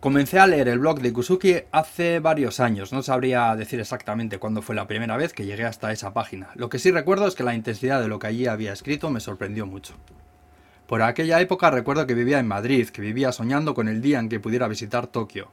Comencé 0.00 0.38
a 0.38 0.46
leer 0.46 0.68
el 0.68 0.78
blog 0.78 1.00
de 1.00 1.10
Kusuki 1.10 1.54
hace 1.72 2.20
varios 2.20 2.60
años, 2.60 2.92
no 2.92 3.02
sabría 3.02 3.56
decir 3.56 3.80
exactamente 3.80 4.38
cuándo 4.38 4.60
fue 4.60 4.74
la 4.74 4.86
primera 4.86 5.16
vez 5.16 5.32
que 5.32 5.46
llegué 5.46 5.64
hasta 5.64 5.90
esa 5.90 6.12
página. 6.12 6.50
Lo 6.54 6.68
que 6.68 6.78
sí 6.78 6.90
recuerdo 6.90 7.26
es 7.26 7.34
que 7.34 7.42
la 7.42 7.54
intensidad 7.54 8.02
de 8.02 8.08
lo 8.08 8.18
que 8.18 8.26
allí 8.26 8.46
había 8.46 8.74
escrito 8.74 9.08
me 9.08 9.20
sorprendió 9.20 9.64
mucho. 9.64 9.94
Por 10.86 11.00
aquella 11.00 11.40
época 11.40 11.70
recuerdo 11.70 12.06
que 12.06 12.14
vivía 12.14 12.38
en 12.38 12.46
Madrid, 12.46 12.90
que 12.90 13.00
vivía 13.00 13.32
soñando 13.32 13.72
con 13.72 13.88
el 13.88 14.02
día 14.02 14.18
en 14.18 14.28
que 14.28 14.38
pudiera 14.38 14.68
visitar 14.68 15.06
Tokio. 15.06 15.50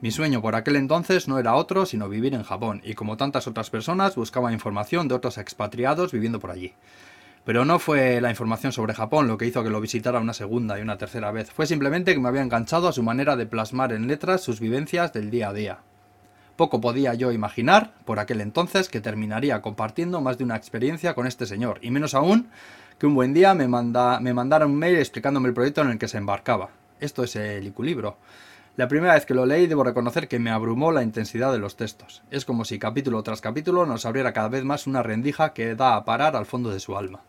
Mi 0.00 0.12
sueño 0.12 0.40
por 0.40 0.54
aquel 0.54 0.76
entonces 0.76 1.26
no 1.26 1.40
era 1.40 1.56
otro 1.56 1.84
sino 1.84 2.08
vivir 2.08 2.34
en 2.34 2.44
Japón, 2.44 2.80
y 2.84 2.94
como 2.94 3.16
tantas 3.16 3.48
otras 3.48 3.70
personas 3.70 4.14
buscaba 4.14 4.52
información 4.52 5.08
de 5.08 5.16
otros 5.16 5.36
expatriados 5.36 6.12
viviendo 6.12 6.38
por 6.38 6.52
allí. 6.52 6.74
Pero 7.44 7.66
no 7.66 7.78
fue 7.78 8.22
la 8.22 8.30
información 8.30 8.72
sobre 8.72 8.94
Japón 8.94 9.28
lo 9.28 9.36
que 9.36 9.44
hizo 9.44 9.62
que 9.62 9.68
lo 9.68 9.80
visitara 9.80 10.18
una 10.18 10.32
segunda 10.32 10.78
y 10.78 10.82
una 10.82 10.96
tercera 10.96 11.30
vez, 11.30 11.50
fue 11.50 11.66
simplemente 11.66 12.14
que 12.14 12.20
me 12.20 12.28
había 12.28 12.40
enganchado 12.40 12.88
a 12.88 12.92
su 12.92 13.02
manera 13.02 13.36
de 13.36 13.44
plasmar 13.44 13.92
en 13.92 14.06
letras 14.06 14.40
sus 14.40 14.60
vivencias 14.60 15.12
del 15.12 15.30
día 15.30 15.50
a 15.50 15.52
día. 15.52 15.78
Poco 16.56 16.80
podía 16.80 17.12
yo 17.12 17.32
imaginar, 17.32 17.92
por 18.06 18.18
aquel 18.18 18.40
entonces, 18.40 18.88
que 18.88 19.02
terminaría 19.02 19.60
compartiendo 19.60 20.22
más 20.22 20.38
de 20.38 20.44
una 20.44 20.56
experiencia 20.56 21.14
con 21.14 21.26
este 21.26 21.44
señor, 21.44 21.80
y 21.82 21.90
menos 21.90 22.14
aún 22.14 22.48
que 22.98 23.06
un 23.06 23.14
buen 23.14 23.34
día 23.34 23.54
me, 23.54 23.68
manda, 23.68 24.20
mandara 24.20 24.64
un 24.64 24.76
mail 24.76 24.96
explicándome 24.96 25.48
el 25.48 25.54
proyecto 25.54 25.82
en 25.82 25.90
el 25.90 25.98
que 25.98 26.08
se 26.08 26.16
embarcaba. 26.16 26.70
Esto 26.98 27.24
es 27.24 27.36
el 27.36 27.66
Iculibro. 27.66 28.16
La 28.76 28.88
primera 28.88 29.14
vez 29.14 29.26
que 29.26 29.34
lo 29.34 29.44
leí 29.44 29.66
debo 29.66 29.84
reconocer 29.84 30.28
que 30.28 30.38
me 30.38 30.50
abrumó 30.50 30.92
la 30.92 31.02
intensidad 31.02 31.52
de 31.52 31.58
los 31.58 31.76
textos. 31.76 32.22
Es 32.30 32.44
como 32.44 32.64
si 32.64 32.78
capítulo 32.78 33.22
tras 33.22 33.40
capítulo 33.40 33.84
nos 33.84 34.06
abriera 34.06 34.32
cada 34.32 34.48
vez 34.48 34.64
más 34.64 34.86
una 34.86 35.02
rendija 35.02 35.52
que 35.52 35.74
da 35.74 35.96
a 35.96 36.04
parar 36.04 36.36
al 36.36 36.46
fondo 36.46 36.70
de 36.70 36.80
su 36.80 36.96
alma. 36.96 37.20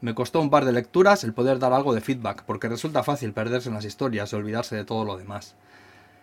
Me 0.00 0.14
costó 0.14 0.40
un 0.40 0.48
par 0.48 0.64
de 0.64 0.72
lecturas 0.72 1.24
el 1.24 1.34
poder 1.34 1.58
dar 1.58 1.74
algo 1.74 1.94
de 1.94 2.00
feedback, 2.00 2.44
porque 2.44 2.68
resulta 2.68 3.02
fácil 3.02 3.32
perderse 3.34 3.68
en 3.68 3.74
las 3.74 3.84
historias 3.84 4.32
y 4.32 4.36
olvidarse 4.36 4.74
de 4.74 4.84
todo 4.84 5.04
lo 5.04 5.18
demás. 5.18 5.54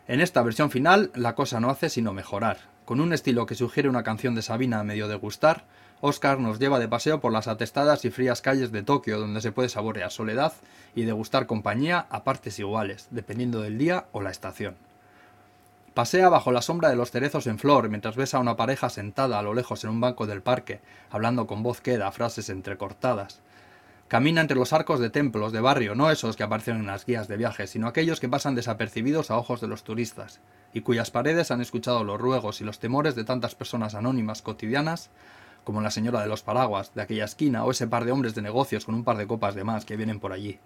En 0.07 0.19
esta 0.19 0.41
versión 0.41 0.71
final, 0.71 1.11
la 1.13 1.35
cosa 1.35 1.59
no 1.59 1.69
hace 1.69 1.89
sino 1.89 2.13
mejorar. 2.13 2.57
Con 2.85 3.01
un 3.01 3.13
estilo 3.13 3.45
que 3.45 3.55
sugiere 3.55 3.89
una 3.89 4.03
canción 4.03 4.33
de 4.33 4.41
Sabina 4.41 4.79
a 4.79 4.83
medio 4.83 5.07
de 5.07 5.15
gustar, 5.15 5.65
Oscar 5.99 6.39
nos 6.39 6.57
lleva 6.57 6.79
de 6.79 6.87
paseo 6.87 7.19
por 7.19 7.31
las 7.31 7.47
atestadas 7.47 8.05
y 8.05 8.09
frías 8.09 8.41
calles 8.41 8.71
de 8.71 8.83
Tokio, 8.83 9.19
donde 9.19 9.41
se 9.41 9.51
puede 9.51 9.69
saborear 9.69 10.11
soledad 10.11 10.53
y 10.95 11.03
degustar 11.03 11.45
compañía 11.45 12.07
a 12.09 12.23
partes 12.23 12.57
iguales, 12.59 13.07
dependiendo 13.11 13.61
del 13.61 13.77
día 13.77 14.05
o 14.11 14.21
la 14.21 14.31
estación. 14.31 14.75
Pasea 15.93 16.29
bajo 16.29 16.51
la 16.51 16.61
sombra 16.61 16.89
de 16.89 16.95
los 16.95 17.11
cerezos 17.11 17.47
en 17.47 17.57
flor 17.57 17.89
mientras 17.89 18.15
besa 18.15 18.37
a 18.37 18.39
una 18.39 18.55
pareja 18.55 18.89
sentada 18.89 19.39
a 19.39 19.41
lo 19.41 19.55
lejos 19.55 19.83
en 19.83 19.89
un 19.89 19.99
banco 19.99 20.27
del 20.27 20.43
parque, 20.43 20.79
hablando 21.09 21.47
con 21.47 21.63
voz 21.63 21.81
queda, 21.81 22.11
frases 22.11 22.49
entrecortadas. 22.49 23.41
Camina 24.07 24.39
entre 24.39 24.55
los 24.55 24.71
arcos 24.71 25.01
de 25.01 25.09
templos 25.09 25.51
de 25.51 25.59
barrio, 25.59 25.93
no 25.93 26.09
esos 26.09 26.37
que 26.37 26.43
aparecen 26.43 26.77
en 26.77 26.85
las 26.85 27.05
guías 27.05 27.27
de 27.27 27.35
viajes, 27.35 27.71
sino 27.71 27.87
aquellos 27.87 28.21
que 28.21 28.29
pasan 28.29 28.55
desapercibidos 28.55 29.31
a 29.31 29.37
ojos 29.37 29.59
de 29.59 29.67
los 29.67 29.83
turistas, 29.83 30.39
y 30.73 30.79
cuyas 30.79 31.11
paredes 31.11 31.51
han 31.51 31.59
escuchado 31.59 32.05
los 32.05 32.17
ruegos 32.17 32.61
y 32.61 32.63
los 32.63 32.79
temores 32.79 33.15
de 33.15 33.25
tantas 33.25 33.53
personas 33.53 33.95
anónimas 33.95 34.41
cotidianas, 34.41 35.09
como 35.65 35.81
la 35.81 35.91
señora 35.91 36.21
de 36.21 36.27
los 36.27 36.41
paraguas 36.41 36.93
de 36.95 37.01
aquella 37.01 37.25
esquina 37.25 37.65
o 37.65 37.71
ese 37.71 37.87
par 37.87 38.05
de 38.05 38.13
hombres 38.13 38.33
de 38.33 38.41
negocios 38.41 38.85
con 38.85 38.95
un 38.95 39.03
par 39.03 39.17
de 39.17 39.27
copas 39.27 39.55
de 39.55 39.65
más 39.65 39.83
que 39.83 39.97
vienen 39.97 40.21
por 40.21 40.31
allí. 40.31 40.57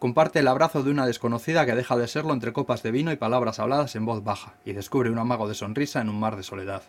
Comparte 0.00 0.40
el 0.40 0.48
abrazo 0.48 0.82
de 0.82 0.90
una 0.90 1.06
desconocida 1.06 1.64
que 1.64 1.76
deja 1.76 1.96
de 1.96 2.08
serlo 2.08 2.32
entre 2.32 2.52
copas 2.52 2.82
de 2.82 2.90
vino 2.90 3.12
y 3.12 3.16
palabras 3.16 3.60
habladas 3.60 3.94
en 3.94 4.04
voz 4.04 4.24
baja, 4.24 4.54
y 4.64 4.72
descubre 4.72 5.10
un 5.10 5.18
amago 5.20 5.48
de 5.48 5.54
sonrisa 5.54 6.00
en 6.00 6.08
un 6.08 6.18
mar 6.18 6.34
de 6.34 6.42
soledad. 6.42 6.82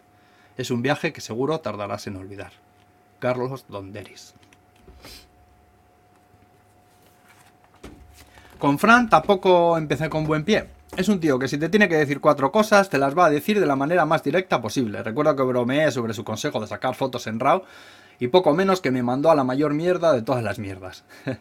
Es 0.58 0.72
un 0.72 0.82
viaje 0.82 1.14
que 1.14 1.22
seguro 1.22 1.60
tardarás 1.60 2.08
en 2.08 2.16
olvidar. 2.16 2.54
Carlos 3.20 3.66
Donderis. 3.68 4.34
Con 8.60 8.78
Fran 8.78 9.10
tampoco 9.10 9.78
empecé 9.78 10.10
con 10.10 10.26
buen 10.26 10.44
pie. 10.44 10.68
Es 10.98 11.08
un 11.08 11.22
tío 11.22 11.40
que 11.40 11.48
si 11.48 11.58
te 11.58 11.70
tiene 11.70 11.88
que 11.88 11.96
decir 11.96 12.20
cuatro 12.20 12.52
cosas, 12.52 12.90
te 12.90 12.98
las 12.98 13.18
va 13.18 13.28
a 13.28 13.30
decir 13.30 13.58
de 13.58 13.66
la 13.66 13.78
manera 13.78 14.06
más 14.06 14.22
directa 14.22 14.62
posible. 14.62 15.02
Recuerdo 15.02 15.34
que 15.38 15.44
bromeé 15.44 15.90
sobre 15.92 16.14
su 16.14 16.26
consejo 16.26 16.60
de 16.60 16.68
sacar 16.68 16.94
fotos 16.94 17.26
en 17.28 17.40
RAW 17.40 17.64
y 18.20 18.28
poco 18.28 18.54
menos 18.54 18.82
que 18.82 18.92
me 18.92 19.02
mandó 19.02 19.32
a 19.32 19.36
la 19.36 19.46
mayor 19.46 19.74
mierda 19.74 20.12
de 20.12 20.24
todas 20.24 20.44
las 20.44 20.60
mierdas. 20.60 21.06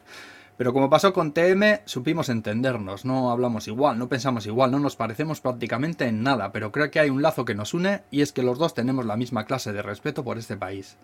Pero 0.57 0.73
como 0.73 0.91
pasó 0.91 1.13
con 1.13 1.33
TM, 1.33 1.81
supimos 1.87 2.29
entendernos, 2.29 3.05
no 3.05 3.33
hablamos 3.33 3.67
igual, 3.67 3.99
no 3.99 4.09
pensamos 4.09 4.47
igual, 4.47 4.71
no 4.71 4.79
nos 4.79 4.95
parecemos 4.95 5.41
prácticamente 5.41 6.07
en 6.07 6.25
nada, 6.25 6.51
pero 6.51 6.73
creo 6.73 6.91
que 6.91 6.99
hay 6.99 7.11
un 7.11 7.23
lazo 7.23 7.45
que 7.45 7.55
nos 7.55 7.75
une 7.75 8.03
y 8.11 8.23
es 8.23 8.33
que 8.33 8.43
los 8.43 8.59
dos 8.59 8.75
tenemos 8.75 9.07
la 9.07 9.17
misma 9.17 9.45
clase 9.45 9.73
de 9.73 9.83
respeto 9.83 10.25
por 10.25 10.37
este 10.37 10.57
país. 10.57 10.97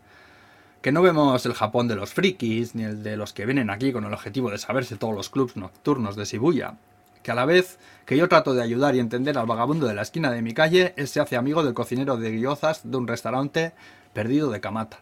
Que 0.84 0.92
no 0.92 1.00
vemos 1.00 1.46
el 1.46 1.54
Japón 1.54 1.88
de 1.88 1.96
los 1.96 2.12
frikis, 2.12 2.74
ni 2.74 2.82
el 2.82 3.02
de 3.02 3.16
los 3.16 3.32
que 3.32 3.46
vienen 3.46 3.70
aquí 3.70 3.90
con 3.90 4.04
el 4.04 4.12
objetivo 4.12 4.50
de 4.50 4.58
saberse 4.58 4.96
todos 4.96 5.14
los 5.14 5.30
clubs 5.30 5.56
nocturnos 5.56 6.14
de 6.14 6.26
Shibuya. 6.26 6.74
Que 7.22 7.30
a 7.30 7.34
la 7.34 7.46
vez 7.46 7.78
que 8.04 8.18
yo 8.18 8.28
trato 8.28 8.52
de 8.52 8.62
ayudar 8.62 8.94
y 8.94 8.98
entender 8.98 9.38
al 9.38 9.46
vagabundo 9.46 9.86
de 9.86 9.94
la 9.94 10.02
esquina 10.02 10.30
de 10.30 10.42
mi 10.42 10.52
calle, 10.52 10.92
él 10.98 11.08
se 11.08 11.20
hace 11.20 11.36
amigo 11.36 11.64
del 11.64 11.72
cocinero 11.72 12.18
de 12.18 12.32
guiozas 12.32 12.82
de 12.84 12.98
un 12.98 13.08
restaurante 13.08 13.72
perdido 14.12 14.50
de 14.50 14.60
Kamata 14.60 15.00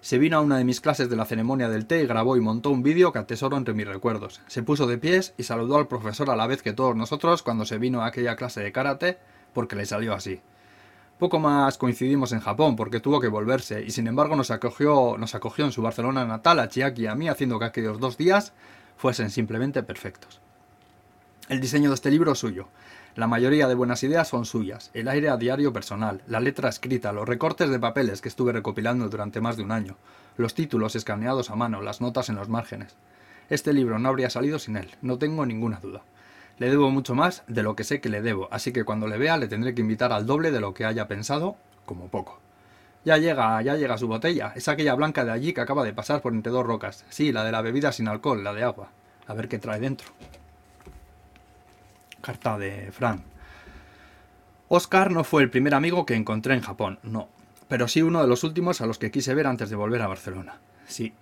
se 0.00 0.18
vino 0.18 0.36
a 0.36 0.40
una 0.40 0.58
de 0.58 0.64
mis 0.64 0.80
clases 0.80 1.08
de 1.08 1.14
la 1.14 1.24
ceremonia 1.24 1.68
del 1.68 1.86
té 1.86 2.02
y 2.02 2.06
grabó 2.06 2.36
y 2.36 2.40
montó 2.40 2.70
un 2.70 2.82
vídeo 2.82 3.12
que 3.12 3.20
atesoro 3.20 3.56
entre 3.56 3.72
mis 3.72 3.86
recuerdos. 3.86 4.40
Se 4.48 4.64
puso 4.64 4.88
de 4.88 4.98
pies 4.98 5.32
y 5.38 5.44
saludó 5.44 5.76
al 5.76 5.86
profesor 5.86 6.28
a 6.28 6.34
la 6.34 6.48
vez 6.48 6.60
que 6.60 6.72
todos 6.72 6.96
nosotros 6.96 7.44
cuando 7.44 7.64
se 7.64 7.78
vino 7.78 8.02
a 8.02 8.06
aquella 8.06 8.34
clase 8.34 8.60
de 8.60 8.72
karate, 8.72 9.18
porque 9.52 9.76
le 9.76 9.86
salió 9.86 10.12
así. 10.12 10.40
Poco 11.22 11.38
más 11.38 11.78
coincidimos 11.78 12.32
en 12.32 12.40
Japón 12.40 12.74
porque 12.74 12.98
tuvo 12.98 13.20
que 13.20 13.28
volverse 13.28 13.80
y 13.80 13.92
sin 13.92 14.08
embargo 14.08 14.34
nos 14.34 14.50
acogió, 14.50 15.16
nos 15.16 15.36
acogió 15.36 15.64
en 15.64 15.70
su 15.70 15.80
Barcelona 15.80 16.24
natal 16.24 16.58
a 16.58 16.68
Chiaki 16.68 17.02
y 17.02 17.06
a 17.06 17.14
mí 17.14 17.28
haciendo 17.28 17.60
que 17.60 17.64
aquellos 17.64 18.00
dos 18.00 18.18
días 18.18 18.52
fuesen 18.96 19.30
simplemente 19.30 19.84
perfectos. 19.84 20.40
El 21.48 21.60
diseño 21.60 21.90
de 21.90 21.94
este 21.94 22.10
libro 22.10 22.32
es 22.32 22.40
suyo. 22.40 22.66
La 23.14 23.28
mayoría 23.28 23.68
de 23.68 23.76
buenas 23.76 24.02
ideas 24.02 24.26
son 24.26 24.44
suyas, 24.44 24.90
el 24.94 25.06
aire 25.06 25.28
a 25.28 25.36
diario 25.36 25.72
personal, 25.72 26.22
la 26.26 26.40
letra 26.40 26.68
escrita, 26.68 27.12
los 27.12 27.28
recortes 27.28 27.70
de 27.70 27.78
papeles 27.78 28.20
que 28.20 28.28
estuve 28.28 28.50
recopilando 28.50 29.08
durante 29.08 29.40
más 29.40 29.56
de 29.56 29.62
un 29.62 29.70
año, 29.70 29.94
los 30.36 30.54
títulos 30.54 30.96
escaneados 30.96 31.50
a 31.50 31.54
mano, 31.54 31.82
las 31.82 32.00
notas 32.00 32.30
en 32.30 32.34
los 32.34 32.48
márgenes. 32.48 32.96
Este 33.48 33.72
libro 33.72 34.00
no 34.00 34.08
habría 34.08 34.28
salido 34.28 34.58
sin 34.58 34.76
él, 34.76 34.90
no 35.02 35.18
tengo 35.18 35.46
ninguna 35.46 35.78
duda. 35.78 36.02
Le 36.58 36.70
debo 36.70 36.90
mucho 36.90 37.14
más 37.14 37.42
de 37.46 37.62
lo 37.62 37.74
que 37.74 37.84
sé 37.84 38.00
que 38.00 38.08
le 38.08 38.22
debo, 38.22 38.48
así 38.50 38.72
que 38.72 38.84
cuando 38.84 39.08
le 39.08 39.18
vea 39.18 39.36
le 39.36 39.48
tendré 39.48 39.74
que 39.74 39.80
invitar 39.80 40.12
al 40.12 40.26
doble 40.26 40.50
de 40.50 40.60
lo 40.60 40.74
que 40.74 40.84
haya 40.84 41.08
pensado, 41.08 41.56
como 41.84 42.08
poco. 42.08 42.38
Ya 43.04 43.18
llega, 43.18 43.60
ya 43.62 43.76
llega 43.76 43.98
su 43.98 44.06
botella, 44.06 44.52
es 44.54 44.68
aquella 44.68 44.94
blanca 44.94 45.24
de 45.24 45.32
allí 45.32 45.52
que 45.52 45.60
acaba 45.60 45.82
de 45.84 45.92
pasar 45.92 46.22
por 46.22 46.32
entre 46.32 46.52
dos 46.52 46.64
rocas. 46.64 47.04
Sí, 47.08 47.32
la 47.32 47.44
de 47.44 47.52
la 47.52 47.62
bebida 47.62 47.90
sin 47.90 48.06
alcohol, 48.06 48.44
la 48.44 48.54
de 48.54 48.62
agua. 48.62 48.90
A 49.26 49.34
ver 49.34 49.48
qué 49.48 49.58
trae 49.58 49.80
dentro. 49.80 50.08
Carta 52.20 52.58
de 52.58 52.92
Frank. 52.92 53.22
Oscar 54.68 55.10
no 55.10 55.24
fue 55.24 55.42
el 55.42 55.50
primer 55.50 55.74
amigo 55.74 56.06
que 56.06 56.14
encontré 56.14 56.54
en 56.54 56.60
Japón, 56.60 56.98
no, 57.02 57.28
pero 57.68 57.88
sí 57.88 58.02
uno 58.02 58.22
de 58.22 58.28
los 58.28 58.44
últimos 58.44 58.80
a 58.80 58.86
los 58.86 58.98
que 58.98 59.10
quise 59.10 59.34
ver 59.34 59.46
antes 59.46 59.68
de 59.68 59.76
volver 59.76 60.00
a 60.02 60.06
Barcelona. 60.06 60.60
Sí. 60.86 61.12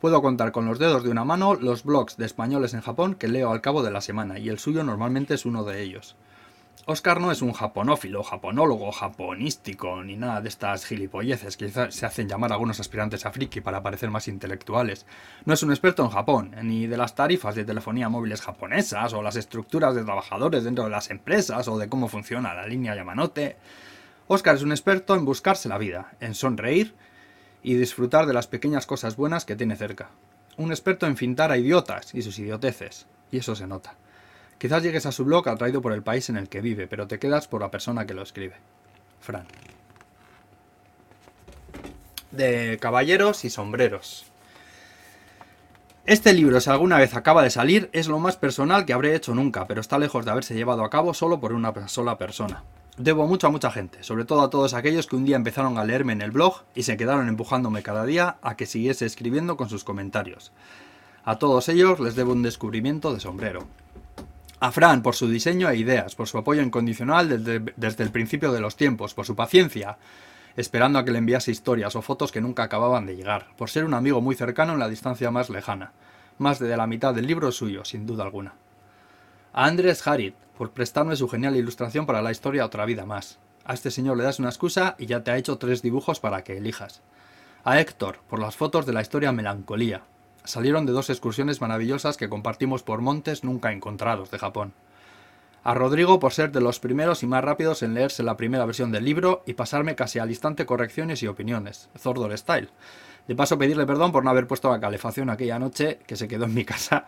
Puedo 0.00 0.22
contar 0.22 0.52
con 0.52 0.64
los 0.64 0.78
dedos 0.78 1.02
de 1.02 1.10
una 1.10 1.24
mano 1.24 1.54
los 1.54 1.82
blogs 1.82 2.16
de 2.16 2.24
españoles 2.24 2.72
en 2.72 2.82
Japón 2.82 3.16
que 3.16 3.26
leo 3.26 3.50
al 3.50 3.60
cabo 3.60 3.82
de 3.82 3.90
la 3.90 4.00
semana, 4.00 4.38
y 4.38 4.48
el 4.48 4.60
suyo 4.60 4.84
normalmente 4.84 5.34
es 5.34 5.44
uno 5.44 5.64
de 5.64 5.82
ellos. 5.82 6.14
Oscar 6.86 7.20
no 7.20 7.32
es 7.32 7.42
un 7.42 7.52
japonófilo, 7.52 8.22
japonólogo, 8.22 8.92
japonístico, 8.92 10.02
ni 10.04 10.16
nada 10.16 10.40
de 10.40 10.48
estas 10.48 10.86
gilipolleces 10.86 11.56
que 11.56 11.68
se 11.68 12.06
hacen 12.06 12.28
llamar 12.28 12.52
algunos 12.52 12.78
aspirantes 12.78 13.26
a 13.26 13.32
friki 13.32 13.60
para 13.60 13.82
parecer 13.82 14.08
más 14.08 14.28
intelectuales. 14.28 15.04
No 15.44 15.52
es 15.52 15.64
un 15.64 15.70
experto 15.70 16.04
en 16.04 16.10
Japón, 16.10 16.54
ni 16.62 16.86
de 16.86 16.96
las 16.96 17.16
tarifas 17.16 17.56
de 17.56 17.64
telefonía 17.64 18.08
móviles 18.08 18.40
japonesas, 18.40 19.12
o 19.12 19.20
las 19.20 19.34
estructuras 19.34 19.96
de 19.96 20.04
trabajadores 20.04 20.62
dentro 20.62 20.84
de 20.84 20.90
las 20.90 21.10
empresas, 21.10 21.66
o 21.66 21.76
de 21.76 21.88
cómo 21.88 22.06
funciona 22.06 22.54
la 22.54 22.68
línea 22.68 22.94
Yamanote. 22.94 23.56
Oscar 24.28 24.54
es 24.54 24.62
un 24.62 24.70
experto 24.70 25.16
en 25.16 25.24
buscarse 25.24 25.68
la 25.68 25.76
vida, 25.76 26.12
en 26.20 26.34
sonreír 26.34 26.94
y 27.62 27.74
disfrutar 27.74 28.26
de 28.26 28.32
las 28.32 28.46
pequeñas 28.46 28.86
cosas 28.86 29.16
buenas 29.16 29.44
que 29.44 29.56
tiene 29.56 29.76
cerca. 29.76 30.10
Un 30.56 30.70
experto 30.70 31.06
en 31.06 31.16
fintar 31.16 31.52
a 31.52 31.58
idiotas 31.58 32.14
y 32.14 32.22
sus 32.22 32.38
idioteces, 32.38 33.06
y 33.30 33.38
eso 33.38 33.54
se 33.54 33.66
nota. 33.66 33.94
Quizás 34.58 34.82
llegues 34.82 35.06
a 35.06 35.12
su 35.12 35.24
blog 35.24 35.48
atraído 35.48 35.80
por 35.80 35.92
el 35.92 36.02
país 36.02 36.28
en 36.30 36.36
el 36.36 36.48
que 36.48 36.60
vive, 36.60 36.86
pero 36.88 37.06
te 37.06 37.18
quedas 37.18 37.46
por 37.46 37.60
la 37.60 37.70
persona 37.70 38.06
que 38.06 38.14
lo 38.14 38.22
escribe. 38.22 38.56
Fran. 39.20 39.46
De 42.32 42.78
Caballeros 42.80 43.44
y 43.44 43.50
Sombreros. 43.50 44.26
Este 46.06 46.32
libro, 46.32 46.60
si 46.60 46.70
alguna 46.70 46.96
vez 46.98 47.14
acaba 47.14 47.42
de 47.42 47.50
salir, 47.50 47.90
es 47.92 48.08
lo 48.08 48.18
más 48.18 48.36
personal 48.36 48.86
que 48.86 48.94
habré 48.94 49.14
hecho 49.14 49.34
nunca, 49.34 49.66
pero 49.66 49.80
está 49.80 49.98
lejos 49.98 50.24
de 50.24 50.30
haberse 50.30 50.54
llevado 50.54 50.82
a 50.82 50.90
cabo 50.90 51.12
solo 51.12 51.38
por 51.38 51.52
una 51.52 51.86
sola 51.86 52.16
persona. 52.16 52.64
Debo 52.98 53.28
mucho 53.28 53.46
a 53.46 53.50
mucha 53.50 53.70
gente, 53.70 54.02
sobre 54.02 54.24
todo 54.24 54.42
a 54.42 54.50
todos 54.50 54.74
aquellos 54.74 55.06
que 55.06 55.14
un 55.14 55.24
día 55.24 55.36
empezaron 55.36 55.78
a 55.78 55.84
leerme 55.84 56.12
en 56.12 56.20
el 56.20 56.32
blog 56.32 56.64
y 56.74 56.82
se 56.82 56.96
quedaron 56.96 57.28
empujándome 57.28 57.84
cada 57.84 58.04
día 58.04 58.38
a 58.42 58.56
que 58.56 58.66
siguiese 58.66 59.06
escribiendo 59.06 59.56
con 59.56 59.68
sus 59.68 59.84
comentarios. 59.84 60.50
A 61.24 61.38
todos 61.38 61.68
ellos 61.68 62.00
les 62.00 62.16
debo 62.16 62.32
un 62.32 62.42
descubrimiento 62.42 63.14
de 63.14 63.20
sombrero. 63.20 63.68
A 64.58 64.72
Fran 64.72 65.02
por 65.02 65.14
su 65.14 65.28
diseño 65.28 65.68
e 65.70 65.76
ideas, 65.76 66.16
por 66.16 66.26
su 66.26 66.38
apoyo 66.38 66.60
incondicional 66.60 67.28
desde, 67.28 68.02
el 68.02 68.10
principio 68.10 68.50
de 68.50 68.60
los 68.60 68.74
tiempos, 68.74 69.14
por 69.14 69.24
su 69.24 69.36
paciencia, 69.36 69.96
esperando 70.56 70.98
a 70.98 71.04
que 71.04 71.12
le 71.12 71.18
enviase 71.18 71.52
historias 71.52 71.94
o 71.94 72.02
fotos 72.02 72.32
que 72.32 72.40
nunca 72.40 72.64
acababan 72.64 73.06
de 73.06 73.14
llegar, 73.14 73.46
por 73.56 73.70
ser 73.70 73.84
un 73.84 73.94
amigo 73.94 74.20
muy 74.20 74.34
cercano 74.34 74.72
en 74.72 74.80
la 74.80 74.88
distancia 74.88 75.30
más 75.30 75.50
lejana. 75.50 75.92
Más 76.38 76.58
de 76.58 76.76
la 76.76 76.88
mitad 76.88 77.14
del 77.14 77.28
libro 77.28 77.50
es 77.50 77.54
suyo, 77.54 77.84
sin 77.84 78.06
duda 78.06 78.24
alguna. 78.24 78.54
A 79.58 79.64
Andrés 79.64 80.06
Harit, 80.06 80.36
por 80.56 80.70
prestarme 80.70 81.16
su 81.16 81.28
genial 81.28 81.56
ilustración 81.56 82.06
para 82.06 82.22
la 82.22 82.30
historia 82.30 82.64
Otra 82.64 82.84
vida 82.84 83.04
más. 83.06 83.40
A 83.64 83.74
este 83.74 83.90
señor 83.90 84.16
le 84.16 84.22
das 84.22 84.38
una 84.38 84.50
excusa 84.50 84.94
y 85.00 85.06
ya 85.06 85.24
te 85.24 85.32
ha 85.32 85.36
hecho 85.36 85.58
tres 85.58 85.82
dibujos 85.82 86.20
para 86.20 86.44
que 86.44 86.56
elijas. 86.56 87.02
A 87.64 87.80
Héctor, 87.80 88.20
por 88.30 88.38
las 88.38 88.54
fotos 88.54 88.86
de 88.86 88.92
la 88.92 89.00
historia 89.00 89.32
Melancolía, 89.32 90.02
salieron 90.44 90.86
de 90.86 90.92
dos 90.92 91.10
excursiones 91.10 91.60
maravillosas 91.60 92.16
que 92.16 92.28
compartimos 92.28 92.84
por 92.84 93.00
montes 93.00 93.42
nunca 93.42 93.72
encontrados 93.72 94.30
de 94.30 94.38
Japón. 94.38 94.74
A 95.64 95.74
Rodrigo 95.74 96.18
por 96.18 96.32
ser 96.32 96.52
de 96.52 96.60
los 96.60 96.80
primeros 96.80 97.22
y 97.22 97.26
más 97.26 97.44
rápidos 97.44 97.82
en 97.82 97.94
leerse 97.94 98.22
la 98.22 98.36
primera 98.36 98.64
versión 98.64 98.92
del 98.92 99.04
libro 99.04 99.42
y 99.46 99.54
pasarme 99.54 99.94
casi 99.94 100.18
al 100.18 100.30
instante 100.30 100.66
correcciones 100.66 101.22
y 101.22 101.26
opiniones, 101.26 101.88
Zordor 101.98 102.36
Style. 102.38 102.70
De 103.26 103.36
paso 103.36 103.58
pedirle 103.58 103.84
perdón 103.84 104.10
por 104.10 104.24
no 104.24 104.30
haber 104.30 104.46
puesto 104.46 104.70
la 104.70 104.80
calefacción 104.80 105.28
aquella 105.28 105.58
noche 105.58 105.98
que 106.06 106.16
se 106.16 106.28
quedó 106.28 106.46
en 106.46 106.54
mi 106.54 106.64
casa 106.64 107.06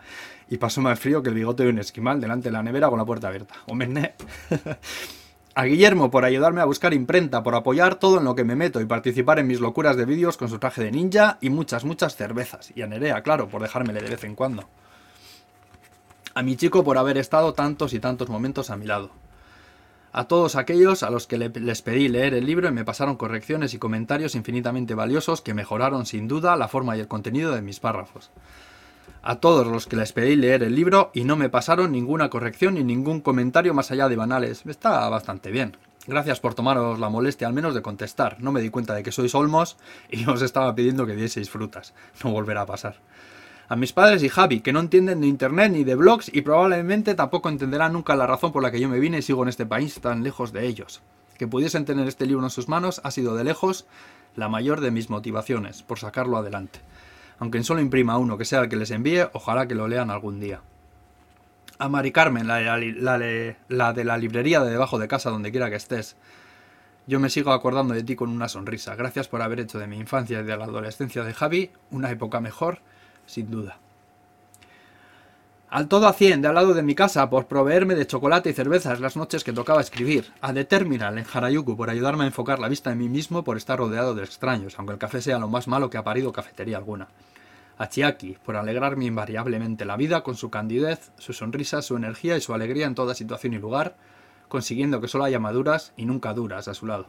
y 0.49 0.57
pasó 0.57 0.79
más 0.79 0.99
frío 0.99 1.23
que 1.23 1.29
el 1.29 1.35
bigote 1.35 1.63
de 1.63 1.69
un 1.69 1.79
esquimal 1.79 2.21
delante 2.21 2.49
de 2.49 2.53
la 2.53 2.61
nevera 2.61 2.89
con 2.89 2.99
la 2.99 3.05
puerta 3.05 3.29
abierta. 3.29 3.55
Hombre, 3.67 3.87
A 5.53 5.65
Guillermo 5.65 6.09
por 6.09 6.23
ayudarme 6.23 6.61
a 6.61 6.65
buscar 6.65 6.93
imprenta, 6.93 7.43
por 7.43 7.55
apoyar 7.55 7.95
todo 7.95 8.19
en 8.19 8.23
lo 8.23 8.35
que 8.35 8.45
me 8.45 8.55
meto 8.55 8.79
y 8.79 8.85
participar 8.85 9.37
en 9.39 9.47
mis 9.47 9.59
locuras 9.59 9.97
de 9.97 10.05
vídeos 10.05 10.37
con 10.37 10.47
su 10.47 10.59
traje 10.59 10.81
de 10.81 10.91
ninja 10.91 11.39
y 11.41 11.49
muchas, 11.49 11.83
muchas 11.83 12.15
cervezas. 12.15 12.71
Y 12.73 12.83
a 12.83 12.87
Nerea, 12.87 13.21
claro, 13.21 13.49
por 13.49 13.61
dejármele 13.61 14.01
de 14.01 14.11
vez 14.11 14.23
en 14.23 14.35
cuando. 14.35 14.69
A 16.33 16.43
mi 16.43 16.55
chico 16.55 16.83
por 16.83 16.97
haber 16.97 17.17
estado 17.17 17.53
tantos 17.53 17.93
y 17.93 17.99
tantos 17.99 18.29
momentos 18.29 18.69
a 18.69 18.77
mi 18.77 18.85
lado. 18.85 19.11
A 20.13 20.25
todos 20.25 20.55
aquellos 20.55 21.03
a 21.03 21.09
los 21.09 21.27
que 21.27 21.37
les 21.37 21.81
pedí 21.81 22.09
leer 22.09 22.33
el 22.33 22.45
libro 22.45 22.67
y 22.67 22.71
me 22.71 22.85
pasaron 22.85 23.15
correcciones 23.15 23.73
y 23.73 23.79
comentarios 23.79 24.35
infinitamente 24.35 24.93
valiosos 24.95 25.41
que 25.41 25.53
mejoraron 25.53 26.05
sin 26.05 26.27
duda 26.27 26.55
la 26.57 26.67
forma 26.67 26.97
y 26.97 26.99
el 26.99 27.07
contenido 27.07 27.53
de 27.53 27.61
mis 27.61 27.79
párrafos 27.79 28.31
a 29.23 29.35
todos 29.35 29.67
los 29.67 29.87
que 29.87 29.95
les 29.95 30.13
pedí 30.13 30.35
leer 30.35 30.63
el 30.63 30.75
libro 30.75 31.11
y 31.13 31.23
no 31.23 31.35
me 31.35 31.49
pasaron 31.49 31.91
ninguna 31.91 32.29
corrección 32.29 32.75
ni 32.75 32.83
ningún 32.83 33.21
comentario 33.21 33.73
más 33.73 33.91
allá 33.91 34.09
de 34.09 34.15
banales. 34.15 34.65
Está 34.65 35.07
bastante 35.09 35.51
bien. 35.51 35.77
Gracias 36.07 36.39
por 36.39 36.55
tomaros 36.55 36.99
la 36.99 37.09
molestia 37.09 37.47
al 37.47 37.53
menos 37.53 37.75
de 37.75 37.83
contestar. 37.83 38.37
No 38.41 38.51
me 38.51 38.61
di 38.61 38.69
cuenta 38.69 38.95
de 38.95 39.03
que 39.03 39.11
sois 39.11 39.35
olmos 39.35 39.77
y 40.09 40.27
os 40.27 40.41
estaba 40.41 40.73
pidiendo 40.73 41.05
que 41.05 41.15
dieseis 41.15 41.49
frutas. 41.49 41.93
No 42.23 42.31
volverá 42.31 42.61
a 42.61 42.65
pasar. 42.65 42.95
A 43.71 43.77
mis 43.77 43.93
padres 43.93 44.21
y 44.21 44.27
Javi, 44.27 44.59
que 44.59 44.73
no 44.73 44.81
entienden 44.81 45.21
de 45.21 45.27
internet 45.27 45.71
ni 45.71 45.85
de 45.85 45.95
blogs 45.95 46.29
y 46.33 46.41
probablemente 46.41 47.15
tampoco 47.15 47.47
entenderán 47.47 47.93
nunca 47.93 48.17
la 48.17 48.27
razón 48.27 48.51
por 48.51 48.61
la 48.61 48.69
que 48.69 48.81
yo 48.81 48.89
me 48.89 48.99
vine 48.99 49.19
y 49.19 49.21
sigo 49.21 49.43
en 49.43 49.47
este 49.47 49.65
país 49.65 50.01
tan 50.01 50.23
lejos 50.25 50.51
de 50.51 50.67
ellos. 50.67 51.01
Que 51.37 51.47
pudiesen 51.47 51.85
tener 51.85 52.05
este 52.05 52.25
libro 52.25 52.43
en 52.43 52.49
sus 52.49 52.67
manos 52.67 52.99
ha 53.05 53.11
sido 53.11 53.33
de 53.33 53.45
lejos 53.45 53.85
la 54.35 54.49
mayor 54.49 54.81
de 54.81 54.91
mis 54.91 55.09
motivaciones 55.09 55.83
por 55.83 55.99
sacarlo 55.99 56.35
adelante. 56.35 56.81
Aunque 57.39 57.63
solo 57.63 57.79
imprima 57.79 58.17
uno 58.17 58.37
que 58.37 58.43
sea 58.43 58.59
el 58.59 58.67
que 58.67 58.75
les 58.75 58.91
envíe, 58.91 59.29
ojalá 59.31 59.69
que 59.69 59.75
lo 59.75 59.87
lean 59.87 60.11
algún 60.11 60.41
día. 60.41 60.59
A 61.79 61.87
Mari 61.87 62.11
Carmen, 62.11 62.47
la, 62.47 62.59
la 62.59 63.93
de 63.93 64.03
la 64.03 64.17
librería 64.17 64.59
de 64.65 64.71
debajo 64.71 64.99
de 64.99 65.07
casa, 65.07 65.29
donde 65.29 65.51
quiera 65.51 65.69
que 65.69 65.77
estés. 65.77 66.17
Yo 67.07 67.21
me 67.21 67.29
sigo 67.29 67.53
acordando 67.53 67.93
de 67.93 68.03
ti 68.03 68.17
con 68.17 68.31
una 68.31 68.49
sonrisa. 68.49 68.95
Gracias 68.97 69.29
por 69.29 69.41
haber 69.41 69.61
hecho 69.61 69.79
de 69.79 69.87
mi 69.87 69.95
infancia 69.97 70.41
y 70.41 70.43
de 70.43 70.57
la 70.57 70.65
adolescencia 70.65 71.23
de 71.23 71.33
Javi 71.33 71.71
una 71.89 72.11
época 72.11 72.41
mejor 72.41 72.79
sin 73.31 73.49
duda. 73.49 73.77
Al 75.69 75.87
todo 75.87 76.07
a 76.07 76.13
100 76.13 76.41
de 76.41 76.49
al 76.49 76.55
lado 76.55 76.73
de 76.73 76.83
mi 76.83 76.95
casa 76.95 77.29
por 77.29 77.47
proveerme 77.47 77.95
de 77.95 78.05
chocolate 78.05 78.49
y 78.49 78.53
cervezas 78.53 78.99
las 78.99 79.15
noches 79.15 79.45
que 79.45 79.53
tocaba 79.53 79.79
escribir. 79.79 80.33
A 80.41 80.51
Determinal 80.51 81.17
en 81.17 81.25
Harajuku 81.31 81.77
por 81.77 81.89
ayudarme 81.89 82.25
a 82.25 82.27
enfocar 82.27 82.59
la 82.59 82.67
vista 82.67 82.91
en 82.91 82.97
mí 82.97 83.07
mismo 83.07 83.45
por 83.45 83.55
estar 83.55 83.79
rodeado 83.79 84.13
de 84.13 84.25
extraños, 84.25 84.77
aunque 84.77 84.91
el 84.91 84.99
café 84.99 85.21
sea 85.21 85.39
lo 85.39 85.47
más 85.47 85.69
malo 85.69 85.89
que 85.89 85.97
ha 85.97 86.03
parido 86.03 86.33
cafetería 86.33 86.75
alguna. 86.75 87.07
A 87.77 87.87
Chiaki 87.87 88.37
por 88.43 88.57
alegrarme 88.57 89.05
invariablemente 89.05 89.85
la 89.85 89.95
vida 89.95 90.23
con 90.23 90.35
su 90.35 90.49
candidez, 90.49 91.13
su 91.17 91.31
sonrisa, 91.31 91.81
su 91.81 91.95
energía 91.95 92.35
y 92.35 92.41
su 92.41 92.53
alegría 92.53 92.85
en 92.85 92.95
toda 92.95 93.15
situación 93.15 93.53
y 93.53 93.59
lugar, 93.59 93.95
consiguiendo 94.49 94.99
que 94.99 95.07
solo 95.07 95.23
haya 95.23 95.39
maduras 95.39 95.93
y 95.95 96.03
nunca 96.03 96.33
duras 96.33 96.67
a 96.67 96.73
su 96.73 96.85
lado. 96.85 97.05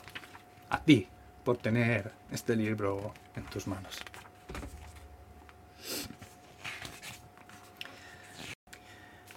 A 0.70 0.78
ti 0.78 1.08
por 1.42 1.56
tener 1.56 2.12
este 2.30 2.54
libro 2.54 3.12
en 3.34 3.44
tus 3.46 3.66
manos. 3.66 3.98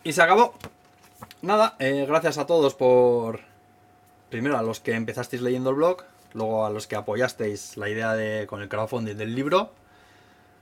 Y 0.05 0.13
se 0.13 0.21
acabó. 0.21 0.53
Nada, 1.41 1.75
eh, 1.79 2.05
gracias 2.07 2.37
a 2.37 2.45
todos 2.45 2.75
por... 2.75 3.39
Primero 4.29 4.55
a 4.55 4.61
los 4.61 4.79
que 4.79 4.93
empezasteis 4.93 5.41
leyendo 5.41 5.71
el 5.71 5.77
blog, 5.77 6.03
luego 6.33 6.63
a 6.63 6.69
los 6.69 6.85
que 6.85 6.95
apoyasteis 6.95 7.75
la 7.75 7.89
idea 7.89 8.13
de 8.13 8.45
con 8.45 8.61
el 8.61 8.69
crowdfunding 8.69 9.15
del 9.15 9.33
libro, 9.33 9.71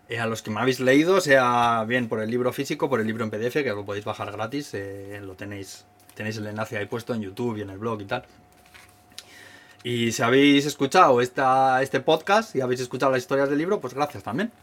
eh, 0.08 0.20
a 0.20 0.28
los 0.28 0.44
que 0.44 0.50
me 0.50 0.62
habéis 0.62 0.80
leído, 0.80 1.20
sea 1.20 1.84
bien 1.86 2.08
por 2.08 2.22
el 2.22 2.32
libro 2.32 2.54
físico, 2.54 2.90
por 2.90 3.02
el 3.02 3.08
libro 3.08 3.26
en 3.26 3.32
PDF, 3.32 3.64
que 3.64 3.70
lo 3.70 3.84
podéis 3.84 4.06
bajar 4.06 4.32
gratis, 4.32 4.74
eh, 4.76 5.20
lo 5.22 5.36
tenéis, 5.36 5.84
tenéis 6.14 6.38
el 6.38 6.48
enlace 6.48 6.78
ahí 6.78 6.86
puesto 6.86 7.14
en 7.14 7.22
YouTube 7.22 7.58
y 7.58 7.62
en 7.64 7.70
el 7.70 7.80
blog 7.80 8.02
y 8.02 8.06
tal. 8.06 8.24
Y 9.84 10.14
si 10.14 10.24
habéis 10.24 10.66
escuchado 10.66 11.20
esta, 11.20 11.82
este 11.82 12.00
podcast 12.00 12.56
y 12.56 12.62
habéis 12.62 12.80
escuchado 12.80 13.12
las 13.12 13.24
historias 13.24 13.50
del 13.50 13.58
libro, 13.58 13.82
pues 13.82 13.94
gracias 13.94 14.24
también. 14.24 14.54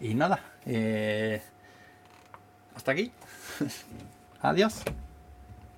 Y 0.00 0.14
nada, 0.14 0.42
hasta 2.74 2.92
aquí. 2.92 3.12
Adiós. 4.42 4.82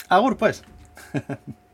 Agur, 0.08 0.36
pues. 0.36 0.62